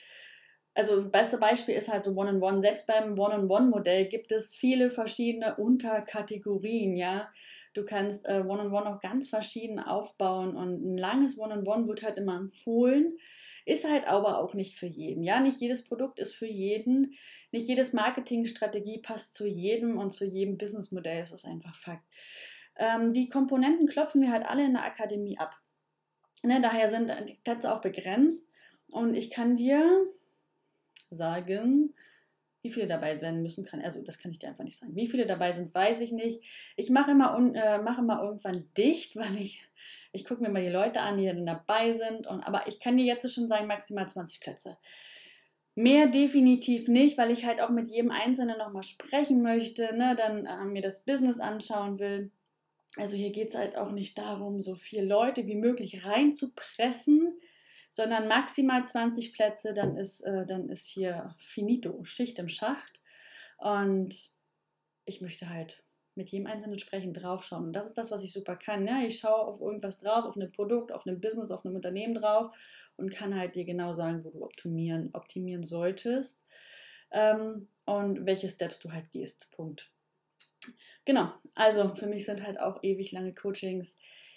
also 0.76 1.00
das 1.00 1.10
beste 1.10 1.38
Beispiel 1.38 1.74
ist 1.74 1.90
halt 1.90 2.04
so 2.04 2.12
One-on-One. 2.12 2.60
Selbst 2.60 2.86
beim 2.86 3.18
One-on-One-Modell 3.18 4.06
gibt 4.06 4.30
es 4.30 4.54
viele 4.54 4.90
verschiedene 4.90 5.56
Unterkategorien, 5.56 6.96
ja. 6.96 7.28
Du 7.72 7.84
kannst 7.84 8.26
äh, 8.26 8.42
One-on-One 8.46 8.94
auch 8.94 9.00
ganz 9.00 9.28
verschieden 9.28 9.78
aufbauen 9.78 10.54
und 10.56 10.84
ein 10.84 10.98
langes 10.98 11.38
One-on-One 11.38 11.88
wird 11.88 12.02
halt 12.02 12.18
immer 12.18 12.36
empfohlen. 12.36 13.16
Ist 13.64 13.88
halt 13.88 14.06
aber 14.06 14.38
auch 14.38 14.54
nicht 14.54 14.78
für 14.78 14.86
jeden. 14.86 15.22
Ja, 15.24 15.40
nicht 15.40 15.60
jedes 15.60 15.82
Produkt 15.82 16.20
ist 16.20 16.34
für 16.34 16.46
jeden. 16.46 17.16
Nicht 17.50 17.68
jedes 17.68 17.92
Marketingstrategie 17.92 18.98
passt 18.98 19.34
zu 19.34 19.46
jedem 19.46 19.98
und 19.98 20.12
zu 20.12 20.24
jedem 20.24 20.56
Businessmodell. 20.56 21.20
Das 21.20 21.32
ist 21.32 21.46
einfach 21.46 21.74
Fakt. 21.74 22.04
Ähm, 22.78 23.12
die 23.12 23.28
Komponenten 23.28 23.86
klopfen 23.88 24.22
wir 24.22 24.30
halt 24.30 24.46
alle 24.46 24.64
in 24.64 24.74
der 24.74 24.84
Akademie 24.84 25.38
ab. 25.38 25.56
Ne, 26.42 26.60
daher 26.60 26.88
sind 26.88 27.10
die 27.28 27.34
Plätze 27.42 27.74
auch 27.74 27.80
begrenzt. 27.80 28.48
Und 28.92 29.14
ich 29.14 29.30
kann 29.30 29.56
dir 29.56 30.06
sagen, 31.10 31.92
wie 32.66 32.70
viele 32.70 32.88
dabei 32.88 33.14
sein 33.14 33.42
müssen, 33.42 33.64
kann, 33.64 33.80
also 33.80 34.02
das 34.02 34.18
kann 34.18 34.32
ich 34.32 34.40
dir 34.40 34.48
einfach 34.48 34.64
nicht 34.64 34.78
sagen. 34.78 34.96
Wie 34.96 35.06
viele 35.06 35.26
dabei 35.26 35.52
sind, 35.52 35.72
weiß 35.72 36.00
ich 36.00 36.10
nicht. 36.10 36.42
Ich 36.76 36.90
mache 36.90 37.12
immer, 37.12 37.36
äh, 37.54 37.78
mache 37.78 38.00
immer 38.00 38.22
irgendwann 38.22 38.68
dicht, 38.76 39.16
weil 39.16 39.36
ich, 39.38 39.64
ich 40.12 40.24
gucke 40.24 40.42
mir 40.42 40.48
mal 40.48 40.62
die 40.62 40.68
Leute 40.68 41.00
an, 41.00 41.18
die 41.18 41.26
dann 41.26 41.46
dabei 41.46 41.92
sind. 41.92 42.26
Und, 42.26 42.42
aber 42.42 42.66
ich 42.66 42.80
kann 42.80 42.96
dir 42.96 43.04
jetzt 43.04 43.32
schon 43.32 43.48
sagen, 43.48 43.66
maximal 43.66 44.08
20 44.08 44.40
Plätze. 44.40 44.78
Mehr 45.76 46.06
definitiv 46.06 46.88
nicht, 46.88 47.18
weil 47.18 47.30
ich 47.30 47.44
halt 47.44 47.60
auch 47.60 47.68
mit 47.68 47.90
jedem 47.90 48.10
Einzelnen 48.10 48.58
nochmal 48.58 48.82
sprechen 48.82 49.42
möchte, 49.42 49.94
ne? 49.94 50.16
dann 50.16 50.46
äh, 50.46 50.64
mir 50.64 50.82
das 50.82 51.04
Business 51.04 51.38
anschauen 51.38 51.98
will. 51.98 52.30
Also 52.96 53.14
hier 53.14 53.30
geht 53.30 53.50
es 53.50 53.56
halt 53.56 53.76
auch 53.76 53.92
nicht 53.92 54.16
darum, 54.16 54.60
so 54.60 54.74
viele 54.74 55.04
Leute 55.04 55.46
wie 55.46 55.54
möglich 55.54 56.06
reinzupressen, 56.06 57.36
sondern 57.96 58.28
maximal 58.28 58.84
20 58.84 59.32
Plätze, 59.32 59.72
dann 59.72 59.96
ist, 59.96 60.20
äh, 60.20 60.44
dann 60.44 60.68
ist 60.68 60.86
hier 60.86 61.34
finito, 61.38 62.04
Schicht 62.04 62.38
im 62.38 62.50
Schacht. 62.50 63.00
Und 63.56 64.14
ich 65.06 65.22
möchte 65.22 65.48
halt 65.48 65.82
mit 66.14 66.28
jedem 66.28 66.46
Einzelnen 66.46 66.78
sprechen, 66.78 67.14
draufschauen. 67.14 67.68
Und 67.68 67.72
das 67.72 67.86
ist 67.86 67.96
das, 67.96 68.10
was 68.10 68.22
ich 68.22 68.34
super 68.34 68.54
kann. 68.54 68.84
Ne? 68.84 69.06
Ich 69.06 69.18
schaue 69.18 69.46
auf 69.46 69.62
irgendwas 69.62 69.96
drauf, 69.96 70.26
auf 70.26 70.36
ein 70.36 70.52
Produkt, 70.52 70.92
auf 70.92 71.06
ein 71.06 71.22
Business, 71.22 71.50
auf 71.50 71.64
ein 71.64 71.74
Unternehmen 71.74 72.12
drauf 72.12 72.54
und 72.96 73.08
kann 73.08 73.34
halt 73.34 73.56
dir 73.56 73.64
genau 73.64 73.94
sagen, 73.94 74.22
wo 74.24 74.30
du 74.30 74.44
optimieren, 74.44 75.08
optimieren 75.14 75.64
solltest 75.64 76.44
ähm, 77.12 77.68
und 77.86 78.26
welche 78.26 78.50
Steps 78.50 78.78
du 78.78 78.92
halt 78.92 79.10
gehst. 79.10 79.50
Punkt. 79.52 79.90
genau, 81.06 81.32
also 81.54 81.94
für 81.94 82.06
mich 82.06 82.26
sind 82.26 82.46
halt 82.46 82.60
auch 82.60 82.82
ewig 82.82 83.10
lange 83.12 83.34
Coachings 83.34 83.96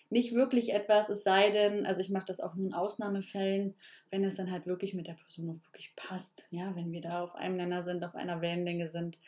nicht 0.10 0.34
wirklich 0.34 0.74
etwas, 0.74 1.10
es 1.10 1.24
sei 1.24 1.51
denn, 1.51 1.86
also 1.86 2.01
ich 2.01 2.10
mache 2.10 2.25
das 2.25 2.39
auch 2.39 2.56
nur 2.56 2.68
in 2.68 2.74
Ausnahmefällen, 2.74 3.75
wenn 4.10 4.24
es 4.24 4.36
dann 4.36 4.51
halt 4.51 4.66
wirklich 4.66 4.94
mit 4.94 5.08
der 5.08 5.13
Person 5.13 5.50
auch 5.50 5.63
wirklich 5.68 5.96
passt. 5.96 6.48
Ja, 6.50 6.75
wenn 6.75 6.92
wir 6.92 7.01
da 7.01 7.24
auf 7.24 7.36
einem 7.36 7.58
Nenner 7.58 7.84
sind, 7.84 8.04
auf 8.04 8.16
einer 8.16 8.42
Wellenlänge 8.42 8.88
sind, 8.88 9.20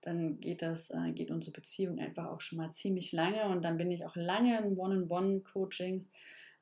dann 0.00 0.40
geht 0.40 0.62
das, 0.62 0.90
äh, 0.90 1.12
geht 1.12 1.30
unsere 1.30 1.52
Beziehung 1.52 1.98
einfach 1.98 2.26
auch 2.26 2.40
schon 2.40 2.58
mal 2.58 2.70
ziemlich 2.70 3.12
lange 3.12 3.44
und 3.48 3.64
dann 3.64 3.76
bin 3.76 3.90
ich 3.90 4.04
auch 4.04 4.16
lange 4.16 4.58
in 4.58 4.76
One-on-One-Coachings, 4.76 6.10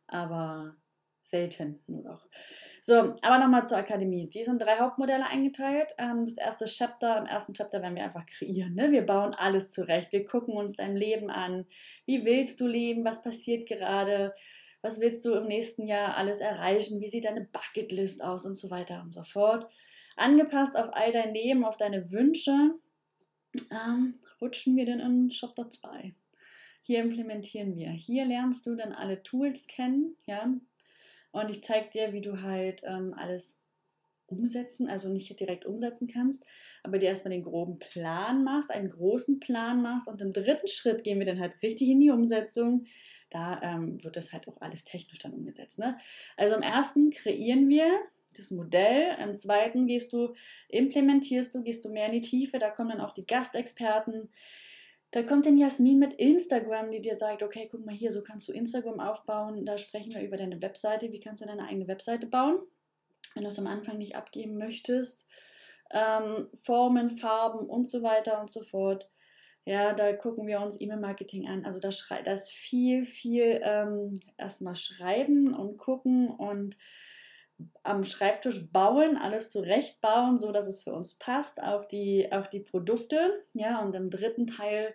aber 0.07 0.77
selten 1.23 1.81
nur 1.87 2.03
noch. 2.03 2.27
So, 2.83 3.15
aber 3.23 3.39
nochmal 3.39 3.67
zur 3.67 3.79
Akademie. 3.79 4.31
Die 4.31 4.43
sind 4.43 4.61
drei 4.61 4.79
Hauptmodelle 4.79 5.27
eingeteilt. 5.27 5.95
Ähm, 5.99 6.25
das 6.25 6.39
erste 6.39 6.65
Chapter, 6.65 7.19
im 7.19 7.27
ersten 7.27 7.53
Chapter 7.53 7.83
werden 7.83 7.95
wir 7.95 8.05
einfach 8.05 8.25
kreieren. 8.27 8.75
Ne? 8.75 8.91
Wir 8.91 9.05
bauen 9.05 9.35
alles 9.35 9.71
zurecht. 9.71 10.13
Wir 10.13 10.25
gucken 10.25 10.55
uns 10.55 10.77
dein 10.77 10.97
Leben 10.97 11.31
an. 11.31 11.67
Wie 12.07 12.25
willst 12.25 12.61
du 12.61 12.67
leben? 12.67 13.05
Was 13.05 13.23
passiert 13.23 13.69
gerade? 13.69 14.35
Was 14.83 15.01
willst 15.01 15.25
du 15.27 15.35
im 15.35 15.47
nächsten 15.47 15.87
Jahr 15.87 16.17
alles 16.17 16.41
erreichen? 16.41 17.01
Wie 17.01 17.09
sieht 17.09 17.27
deine 17.27 17.47
Bucketlist 17.53 18.25
aus 18.25 18.47
und 18.47 18.55
so 18.55 18.71
weiter 18.71 19.03
und 19.03 19.11
so 19.11 19.23
fort. 19.23 19.71
Angepasst 20.17 20.77
auf 20.77 20.89
all 20.93 21.13
dein 21.13 21.35
Leben, 21.35 21.65
auf 21.65 21.77
deine 21.77 22.11
Wünsche, 22.13 22.75
ähm, 23.71 24.15
rutschen 24.41 24.77
wir 24.77 24.87
dann 24.87 25.01
in 25.01 25.29
Chapter 25.31 25.69
2. 25.69 26.15
Hier 26.83 27.01
implementieren 27.01 27.77
wir. 27.77 27.91
Hier 27.91 28.25
lernst 28.25 28.67
du 28.67 28.75
dann 28.75 28.93
alle 28.93 29.23
Tools 29.23 29.67
kennen, 29.67 30.17
ja, 30.27 30.53
und 31.33 31.51
ich 31.51 31.63
zeige 31.63 31.91
dir, 31.91 32.13
wie 32.13 32.21
du 32.21 32.43
halt 32.43 32.83
ähm, 32.85 33.15
alles 33.17 33.63
umsetzen, 34.27 34.89
also 34.89 35.09
nicht 35.09 35.39
direkt 35.39 35.67
umsetzen 35.67 36.09
kannst, 36.09 36.45
aber 36.83 36.99
dir 36.99 37.09
erstmal 37.09 37.33
den 37.33 37.43
groben 37.43 37.79
Plan 37.79 38.45
machst, 38.45 38.71
einen 38.71 38.89
großen 38.89 39.41
Plan 39.41 39.83
machst 39.83 40.09
und 40.09 40.21
im 40.21 40.33
dritten 40.33 40.69
Schritt 40.69 41.05
gehen 41.05 41.19
wir 41.19 41.27
dann 41.27 41.41
halt 41.41 41.61
richtig 41.63 41.89
in 41.89 42.01
die 42.01 42.11
Umsetzung. 42.11 42.87
Da 43.29 43.61
ähm, 43.63 44.03
wird 44.03 44.17
das 44.17 44.33
halt 44.33 44.49
auch 44.49 44.61
alles 44.61 44.85
technisch 44.85 45.21
dann 45.21 45.35
umgesetzt. 45.35 45.79
Ne? 45.79 45.99
Also 46.37 46.57
im 46.57 46.63
ersten 46.63 47.11
kreieren 47.11 47.69
wir 47.69 47.87
das 48.37 48.51
Modell, 48.51 49.17
im 49.21 49.35
zweiten 49.35 49.87
gehst 49.87 50.13
du, 50.13 50.35
implementierst 50.69 51.55
du, 51.55 51.63
gehst 51.63 51.85
du 51.85 51.91
mehr 51.91 52.07
in 52.07 52.13
die 52.13 52.21
Tiefe, 52.21 52.59
da 52.59 52.71
kommen 52.71 52.91
dann 52.91 53.01
auch 53.01 53.13
die 53.13 53.27
Gastexperten, 53.27 54.31
da 55.13 55.23
kommt 55.25 55.47
dann 55.47 55.59
Jasmin 55.59 55.99
mit 55.99 56.15
Instagram, 56.15 56.91
die 56.91 57.01
dir 57.01 57.17
sagt, 57.17 57.43
okay, 57.43 57.69
guck 57.71 57.85
mal 57.85 57.95
hier, 57.95 58.13
so 58.13 58.23
kannst 58.23 58.49
du 58.49 58.53
Instagram 58.53 59.01
aufbauen. 59.01 59.67
Da 59.67 59.77
sprechen 59.77 60.15
wir 60.15 60.23
über 60.23 60.37
deine 60.37 60.63
Webseite. 60.63 61.11
Wie 61.11 61.19
kannst 61.19 61.43
du 61.43 61.47
deine 61.47 61.67
eigene 61.67 61.89
Webseite 61.89 62.27
bauen, 62.27 62.61
wenn 63.35 63.43
du 63.43 63.49
es 63.49 63.59
am 63.59 63.67
Anfang 63.67 63.99
nicht 63.99 64.15
abgeben 64.15 64.57
möchtest? 64.57 65.27
Ähm, 65.91 66.47
Formen, 66.63 67.11
Farben 67.11 67.69
und 67.69 67.89
so 67.89 68.03
weiter 68.03 68.41
und 68.41 68.53
so 68.53 68.63
fort. 68.63 69.11
Ja, 69.65 69.93
da 69.93 70.13
gucken 70.13 70.47
wir 70.47 70.61
uns 70.61 70.81
E-Mail-Marketing 70.81 71.49
an. 71.49 71.65
Also 71.65 71.81
da, 71.81 71.91
da 72.25 72.33
ist 72.33 72.51
viel, 72.51 73.05
viel 73.05 73.61
ähm, 73.65 74.21
erstmal 74.39 74.77
schreiben 74.77 75.55
und 75.55 75.77
gucken 75.77 76.29
und 76.29 76.77
am 77.83 78.05
Schreibtisch 78.05 78.71
bauen, 78.73 79.17
alles 79.17 79.51
zurechtbauen, 79.51 80.39
so 80.39 80.53
dass 80.53 80.67
es 80.67 80.83
für 80.83 80.93
uns 80.93 81.19
passt, 81.19 81.63
auch 81.63 81.85
die, 81.85 82.31
auch 82.33 82.47
die 82.47 82.61
Produkte. 82.61 83.43
Ja, 83.55 83.83
und 83.83 83.95
im 83.95 84.11
dritten 84.11 84.47
Teil 84.47 84.95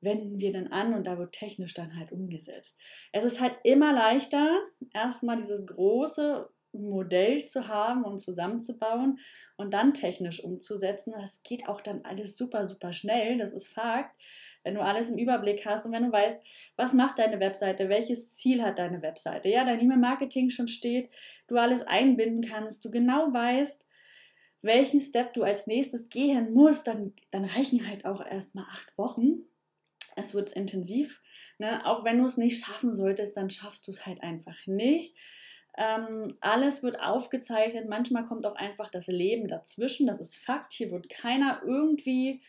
wenden 0.00 0.40
wir 0.40 0.52
dann 0.52 0.68
an 0.68 0.94
und 0.94 1.06
da 1.06 1.18
wird 1.18 1.32
technisch 1.32 1.74
dann 1.74 1.96
halt 1.96 2.12
umgesetzt. 2.12 2.78
Es 3.12 3.24
ist 3.24 3.40
halt 3.40 3.56
immer 3.64 3.92
leichter, 3.92 4.48
erstmal 4.92 5.36
dieses 5.36 5.66
große 5.66 6.48
Modell 6.72 7.44
zu 7.44 7.68
haben 7.68 8.04
und 8.04 8.18
zusammenzubauen 8.18 9.18
und 9.56 9.72
dann 9.72 9.94
technisch 9.94 10.44
umzusetzen. 10.44 11.14
Das 11.18 11.42
geht 11.42 11.68
auch 11.68 11.80
dann 11.80 12.04
alles 12.04 12.36
super, 12.36 12.66
super 12.66 12.92
schnell, 12.92 13.38
das 13.38 13.52
ist 13.52 13.68
Fakt 13.68 14.14
wenn 14.66 14.74
du 14.74 14.82
alles 14.82 15.10
im 15.10 15.16
Überblick 15.16 15.64
hast 15.64 15.86
und 15.86 15.92
wenn 15.92 16.02
du 16.02 16.10
weißt, 16.10 16.42
was 16.74 16.92
macht 16.92 17.20
deine 17.20 17.38
Webseite, 17.38 17.88
welches 17.88 18.34
Ziel 18.34 18.64
hat 18.64 18.80
deine 18.80 19.00
Webseite, 19.00 19.48
ja, 19.48 19.64
dein 19.64 19.80
E-Mail-Marketing 19.80 20.50
schon 20.50 20.66
steht, 20.66 21.08
du 21.46 21.56
alles 21.56 21.82
einbinden 21.82 22.42
kannst, 22.42 22.84
du 22.84 22.90
genau 22.90 23.32
weißt, 23.32 23.86
welchen 24.62 25.00
Step 25.00 25.34
du 25.34 25.44
als 25.44 25.68
nächstes 25.68 26.08
gehen 26.08 26.52
musst, 26.52 26.88
dann, 26.88 27.14
dann 27.30 27.44
reichen 27.44 27.86
halt 27.86 28.04
auch 28.04 28.26
erstmal 28.26 28.64
acht 28.64 28.98
Wochen. 28.98 29.44
Es 30.16 30.34
wird 30.34 30.52
intensiv. 30.54 31.22
Ne? 31.58 31.86
Auch 31.86 32.04
wenn 32.04 32.18
du 32.18 32.26
es 32.26 32.36
nicht 32.36 32.64
schaffen 32.64 32.92
solltest, 32.92 33.36
dann 33.36 33.50
schaffst 33.50 33.86
du 33.86 33.92
es 33.92 34.04
halt 34.04 34.24
einfach 34.24 34.66
nicht. 34.66 35.16
Ähm, 35.78 36.36
alles 36.40 36.82
wird 36.82 37.00
aufgezeichnet. 37.00 37.88
Manchmal 37.88 38.24
kommt 38.24 38.46
auch 38.46 38.56
einfach 38.56 38.90
das 38.90 39.06
Leben 39.06 39.46
dazwischen. 39.46 40.08
Das 40.08 40.20
ist 40.20 40.36
Fakt. 40.36 40.72
Hier 40.72 40.90
wird 40.90 41.08
keiner 41.08 41.62
irgendwie 41.64 42.42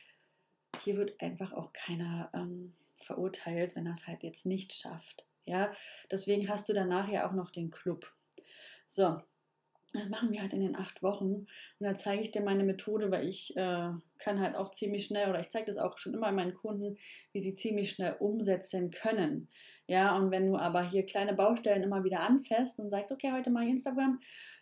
hier 0.84 0.98
wird 0.98 1.20
einfach 1.22 1.54
auch 1.54 1.74
keiner 1.74 2.30
ähm, 2.34 2.74
verurteilt, 2.96 3.76
wenn 3.76 3.86
er 3.86 3.94
es 3.94 4.08
halt 4.08 4.24
jetzt 4.24 4.46
nicht 4.46 4.74
schafft. 4.74 5.26
Ja, 5.46 5.72
deswegen 6.12 6.50
hast 6.50 6.68
du 6.68 6.74
danach 6.74 7.10
ja 7.10 7.28
auch 7.28 7.34
noch 7.34 7.52
den 7.52 7.72
Club. 7.72 8.12
So, 8.86 9.22
das 9.94 10.10
machen 10.10 10.32
wir 10.32 10.42
halt 10.42 10.54
in 10.54 10.62
den 10.62 10.76
acht 10.76 11.02
Wochen. 11.02 11.34
Und 11.34 11.48
da 11.80 11.96
zeige 11.96 12.22
ich 12.22 12.32
dir 12.32 12.42
meine 12.42 12.64
Methode, 12.64 13.10
weil 13.12 13.28
ich 13.28 13.56
äh, 13.56 13.92
kann 14.18 14.42
halt 14.42 14.56
auch 14.56 14.72
ziemlich 14.72 15.06
schnell, 15.06 15.30
oder 15.30 15.40
ich 15.40 15.50
zeige 15.50 15.68
das 15.68 15.78
auch 15.78 15.98
schon 15.98 16.14
immer 16.14 16.32
meinen 16.32 16.54
Kunden, 16.54 16.98
wie 17.32 17.40
sie 17.40 17.54
ziemlich 17.54 17.92
schnell 17.92 18.18
umsetzen 18.20 18.92
können. 18.92 19.50
Ja, 19.88 20.18
und 20.18 20.32
wenn 20.32 20.48
du 20.48 20.58
aber 20.58 20.84
hier 20.84 21.06
kleine 21.06 21.34
Baustellen 21.34 21.84
immer 21.84 22.04
wieder 22.04 22.20
anfasst 22.20 22.80
und 22.80 22.90
sagst, 22.90 23.14
okay, 23.14 23.32
heute 23.32 23.50
mache 23.50 23.66
ich 23.66 23.72
Instagram, 23.72 24.20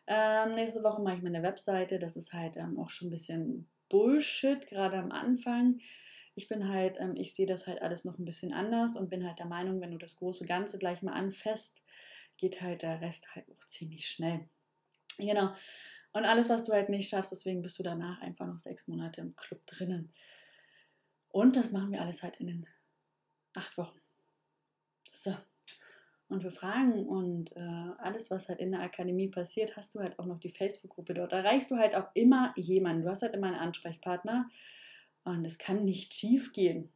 ähm, 0.07 0.53
nächste 0.53 0.83
Woche 0.83 1.01
mache 1.01 1.17
ich 1.17 1.23
meine 1.23 1.41
Webseite, 1.41 1.97
das 1.97 2.15
ist 2.15 2.31
halt 2.31 2.57
ähm, 2.57 2.77
auch 2.77 2.91
schon 2.91 3.07
ein 3.07 3.11
bisschen 3.11 3.67
Bullshit, 3.89 4.65
gerade 4.67 4.97
am 4.97 5.11
Anfang. 5.11 5.79
Ich 6.35 6.47
bin 6.47 6.67
halt, 6.67 6.97
ähm, 6.99 7.15
ich 7.15 7.33
sehe 7.33 7.45
das 7.45 7.67
halt 7.67 7.81
alles 7.81 8.03
noch 8.05 8.17
ein 8.17 8.25
bisschen 8.25 8.53
anders 8.53 8.97
und 8.97 9.09
bin 9.09 9.25
halt 9.25 9.39
der 9.39 9.45
Meinung, 9.45 9.81
wenn 9.81 9.91
du 9.91 9.97
das 9.97 10.17
große 10.17 10.45
Ganze 10.45 10.77
gleich 10.77 11.01
mal 11.01 11.13
anfasst, 11.13 11.81
geht 12.37 12.61
halt 12.61 12.81
der 12.81 13.01
Rest 13.01 13.33
halt 13.35 13.49
auch 13.51 13.65
ziemlich 13.65 14.07
schnell. 14.07 14.49
Genau. 15.17 15.53
Und 16.11 16.25
alles, 16.25 16.49
was 16.49 16.65
du 16.65 16.73
halt 16.73 16.89
nicht 16.89 17.09
schaffst, 17.09 17.31
deswegen 17.31 17.61
bist 17.61 17.77
du 17.79 17.83
danach 17.83 18.21
einfach 18.21 18.47
noch 18.47 18.57
sechs 18.57 18.87
Monate 18.87 19.21
im 19.21 19.35
Club 19.35 19.65
drinnen. 19.65 20.13
Und 21.29 21.55
das 21.55 21.71
machen 21.71 21.91
wir 21.91 22.01
alles 22.01 22.23
halt 22.23 22.39
in 22.39 22.47
den 22.47 22.65
acht 23.53 23.77
Wochen. 23.77 23.99
So. 25.11 25.35
Und 26.27 26.41
für 26.41 26.51
Fragen 26.51 27.05
und 27.05 27.55
äh, 27.55 27.91
alles, 27.99 28.31
was 28.31 28.49
halt 28.49 28.59
in 28.59 28.71
der 28.71 28.81
Akademie 28.81 29.27
passiert, 29.27 29.77
hast 29.77 29.93
du 29.93 29.99
halt 29.99 30.17
auch 30.17 30.25
noch 30.25 30.39
die 30.39 30.49
Facebook-Gruppe 30.49 31.13
dort. 31.13 31.31
Da 31.31 31.37
erreichst 31.37 31.69
du 31.69 31.77
halt 31.77 31.95
auch 31.95 32.07
immer 32.15 32.51
jemanden. 32.55 33.03
Du 33.03 33.09
hast 33.09 33.21
halt 33.21 33.35
immer 33.35 33.47
einen 33.47 33.57
Ansprechpartner. 33.57 34.49
Und 35.23 35.45
es 35.45 35.59
kann 35.59 35.85
nicht 35.85 36.13
schief 36.13 36.51
gehen. 36.51 36.91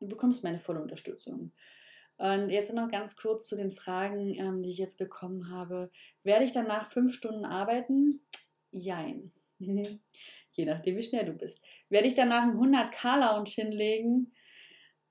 Du 0.00 0.08
bekommst 0.08 0.44
meine 0.44 0.58
volle 0.58 0.82
Unterstützung. 0.82 1.52
Und 2.18 2.50
jetzt 2.50 2.72
noch 2.74 2.90
ganz 2.90 3.16
kurz 3.16 3.48
zu 3.48 3.56
den 3.56 3.70
Fragen, 3.70 4.34
ähm, 4.34 4.62
die 4.62 4.70
ich 4.70 4.78
jetzt 4.78 4.98
bekommen 4.98 5.50
habe. 5.50 5.90
Werde 6.22 6.44
ich 6.44 6.52
danach 6.52 6.90
fünf 6.90 7.14
Stunden 7.14 7.46
arbeiten? 7.46 8.20
Jein. 8.72 9.32
Je 9.58 10.64
nachdem, 10.64 10.96
wie 10.96 11.02
schnell 11.02 11.24
du 11.24 11.32
bist. 11.32 11.64
Werde 11.88 12.08
ich 12.08 12.14
danach 12.14 12.42
einen 12.42 12.58
100k-Lounge 12.58 13.50
hinlegen? 13.50 14.32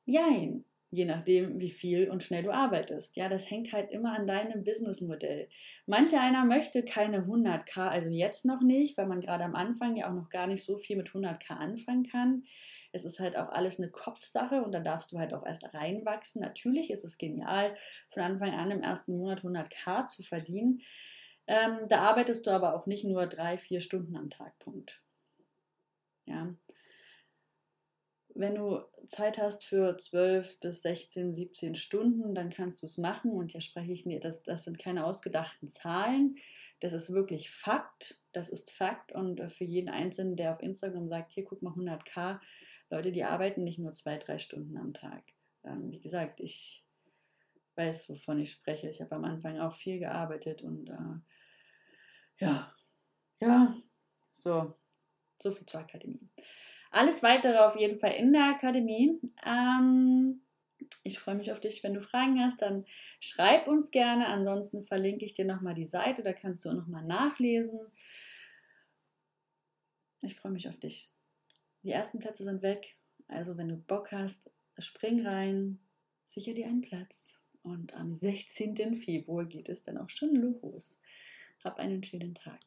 Jein 0.06 0.66
je 0.92 1.06
nachdem, 1.06 1.60
wie 1.60 1.70
viel 1.70 2.10
und 2.10 2.24
schnell 2.24 2.44
du 2.44 2.52
arbeitest. 2.52 3.16
Ja, 3.18 3.28
das 3.30 3.50
hängt 3.50 3.74
halt 3.74 3.92
immer 3.92 4.14
an 4.14 4.28
deinem 4.28 4.64
Businessmodell. 4.64 5.50
Manche 5.86 6.20
einer 6.20 6.46
möchte 6.46 6.84
keine 6.84 7.26
100k, 7.26 7.90
also 7.90 8.10
jetzt 8.10 8.46
noch 8.46 8.62
nicht, 8.62 8.98
weil 8.98 9.08
man 9.08 9.22
gerade 9.22 9.44
am 9.44 9.56
Anfang 9.56 9.96
ja 9.96 10.10
auch 10.10 10.14
noch 10.14 10.30
gar 10.30 10.48
nicht 10.48 10.64
so 10.64 10.78
viel 10.78 10.98
mit 10.98 11.10
100k 11.10 11.52
anfangen 11.58 12.04
kann. 12.04 12.44
Es 12.92 13.04
ist 13.04 13.20
halt 13.20 13.36
auch 13.38 13.50
alles 13.50 13.78
eine 13.80 13.90
Kopfsache 13.90 14.64
und 14.64 14.72
da 14.72 14.80
darfst 14.80 15.12
du 15.12 15.20
halt 15.20 15.34
auch 15.34 15.46
erst 15.46 15.74
reinwachsen. 15.74 16.42
Natürlich 16.42 16.90
ist 16.92 17.04
es 17.04 17.18
genial, 17.18 17.76
von 18.10 18.24
Anfang 18.24 18.54
an 18.54 18.72
im 18.72 18.82
ersten 18.82 19.18
Monat 19.18 19.42
100k 19.42 20.08
zu 20.08 20.24
verdienen. 20.24 20.82
Ähm, 21.48 21.80
da 21.90 22.02
arbeitest 22.02 22.48
du 22.48 22.52
aber 22.52 22.74
auch 22.74 22.86
nicht 22.86 23.04
nur 23.04 23.28
drei, 23.28 23.58
vier 23.58 23.82
Stunden 23.82 24.16
am 24.16 24.30
Tag. 24.30 24.58
Punkt. 24.60 25.02
Ja, 26.26 26.56
wenn 28.36 28.56
du 28.56 28.82
Zeit 29.08 29.38
hast 29.38 29.64
für 29.64 29.98
12 29.98 30.60
bis 30.60 30.82
16, 30.82 31.34
17 31.34 31.76
Stunden, 31.76 32.36
dann 32.36 32.50
kannst 32.50 32.82
du 32.82 32.86
es 32.86 32.98
machen. 32.98 33.32
Und 33.32 33.52
hier 33.52 33.62
spreche 33.62 33.94
ich 33.94 34.06
nicht, 34.06 34.26
das, 34.26 34.44
das 34.44 34.66
sind 34.66 34.78
keine 34.78 35.06
ausgedachten 35.06 35.70
Zahlen. 35.70 36.36
Das 36.82 36.92
ist 36.92 37.14
wirklich 37.14 37.50
Fakt. 37.50 38.22
Das 38.34 38.50
ist 38.50 38.72
Fakt. 38.72 39.14
Und 39.14 39.40
äh, 39.40 39.50
für 39.50 39.64
jeden 39.64 39.90
Einzelnen, 39.90 40.36
der 40.36 40.52
auf 40.52 40.62
Instagram 40.62 41.08
sagt, 41.08 41.32
hier 41.32 41.46
guck 41.46 41.62
mal 41.62 41.74
100k, 41.74 42.40
Leute, 42.90 43.12
die 43.12 43.24
arbeiten 43.24 43.64
nicht 43.64 43.80
nur 43.80 43.92
zwei, 43.92 44.18
drei 44.18 44.38
Stunden 44.38 44.78
am 44.78 44.94
Tag. 44.94 45.24
Ähm, 45.64 45.90
wie 45.92 46.02
gesagt, 46.02 46.42
ich 46.42 46.86
weiß, 47.76 48.10
wovon 48.10 48.40
ich 48.40 48.52
spreche. 48.52 48.90
Ich 48.90 49.02
habe 49.02 49.16
am 49.16 49.24
Anfang 49.24 49.60
auch 49.60 49.74
viel 49.74 50.00
gearbeitet 50.00 50.62
und 50.62 50.90
äh, 50.90 52.46
ja, 52.46 52.74
ja, 53.40 53.76
so, 54.34 54.76
so 55.42 55.52
viel 55.52 55.66
zur 55.66 55.80
Akademie. 55.80 56.30
Alles 56.92 57.24
weitere 57.24 57.58
auf 57.58 57.76
jeden 57.76 57.98
Fall 57.98 58.14
in 58.14 58.34
der 58.34 58.50
Akademie. 58.50 59.20
Ähm, 59.46 60.42
ich 61.04 61.20
freue 61.20 61.36
mich 61.36 61.52
auf 61.52 61.60
dich. 61.60 61.84
Wenn 61.84 61.94
du 61.94 62.02
Fragen 62.02 62.40
hast, 62.40 62.62
dann 62.62 62.86
schreib 63.20 63.68
uns 63.68 63.92
gerne. 63.92 64.28
Ansonsten 64.28 64.84
verlinke 64.84 65.26
ich 65.26 65.34
dir 65.34 65.46
nochmal 65.46 65.74
die 65.74 65.86
Seite, 65.86 66.24
da 66.24 66.34
kannst 66.34 66.66
du 66.66 66.72
nochmal 66.72 67.04
nachlesen. 67.04 67.80
Ich 70.22 70.36
freue 70.36 70.52
mich 70.52 70.68
auf 70.68 70.80
dich. 70.80 71.10
Die 71.84 71.92
ersten 71.92 72.20
Plätze 72.20 72.44
sind 72.44 72.62
weg. 72.62 72.98
Also 73.28 73.58
wenn 73.58 73.70
du 73.70 73.78
Bock 73.78 74.12
hast, 74.12 74.52
spring 74.80 75.26
rein, 75.26 75.80
sicher 76.26 76.54
dir 76.54 76.68
einen 76.68 76.82
Platz. 76.82 77.42
Und 77.62 77.94
am 77.94 78.14
16. 78.14 78.96
Februar 78.96 79.46
geht 79.46 79.70
es 79.70 79.84
dann 79.84 79.98
auch 79.98 80.10
schon 80.10 80.36
los. 80.36 81.00
Hab 81.64 81.80
einen 81.80 82.04
schönen 82.04 82.36
Tag. 82.36 82.60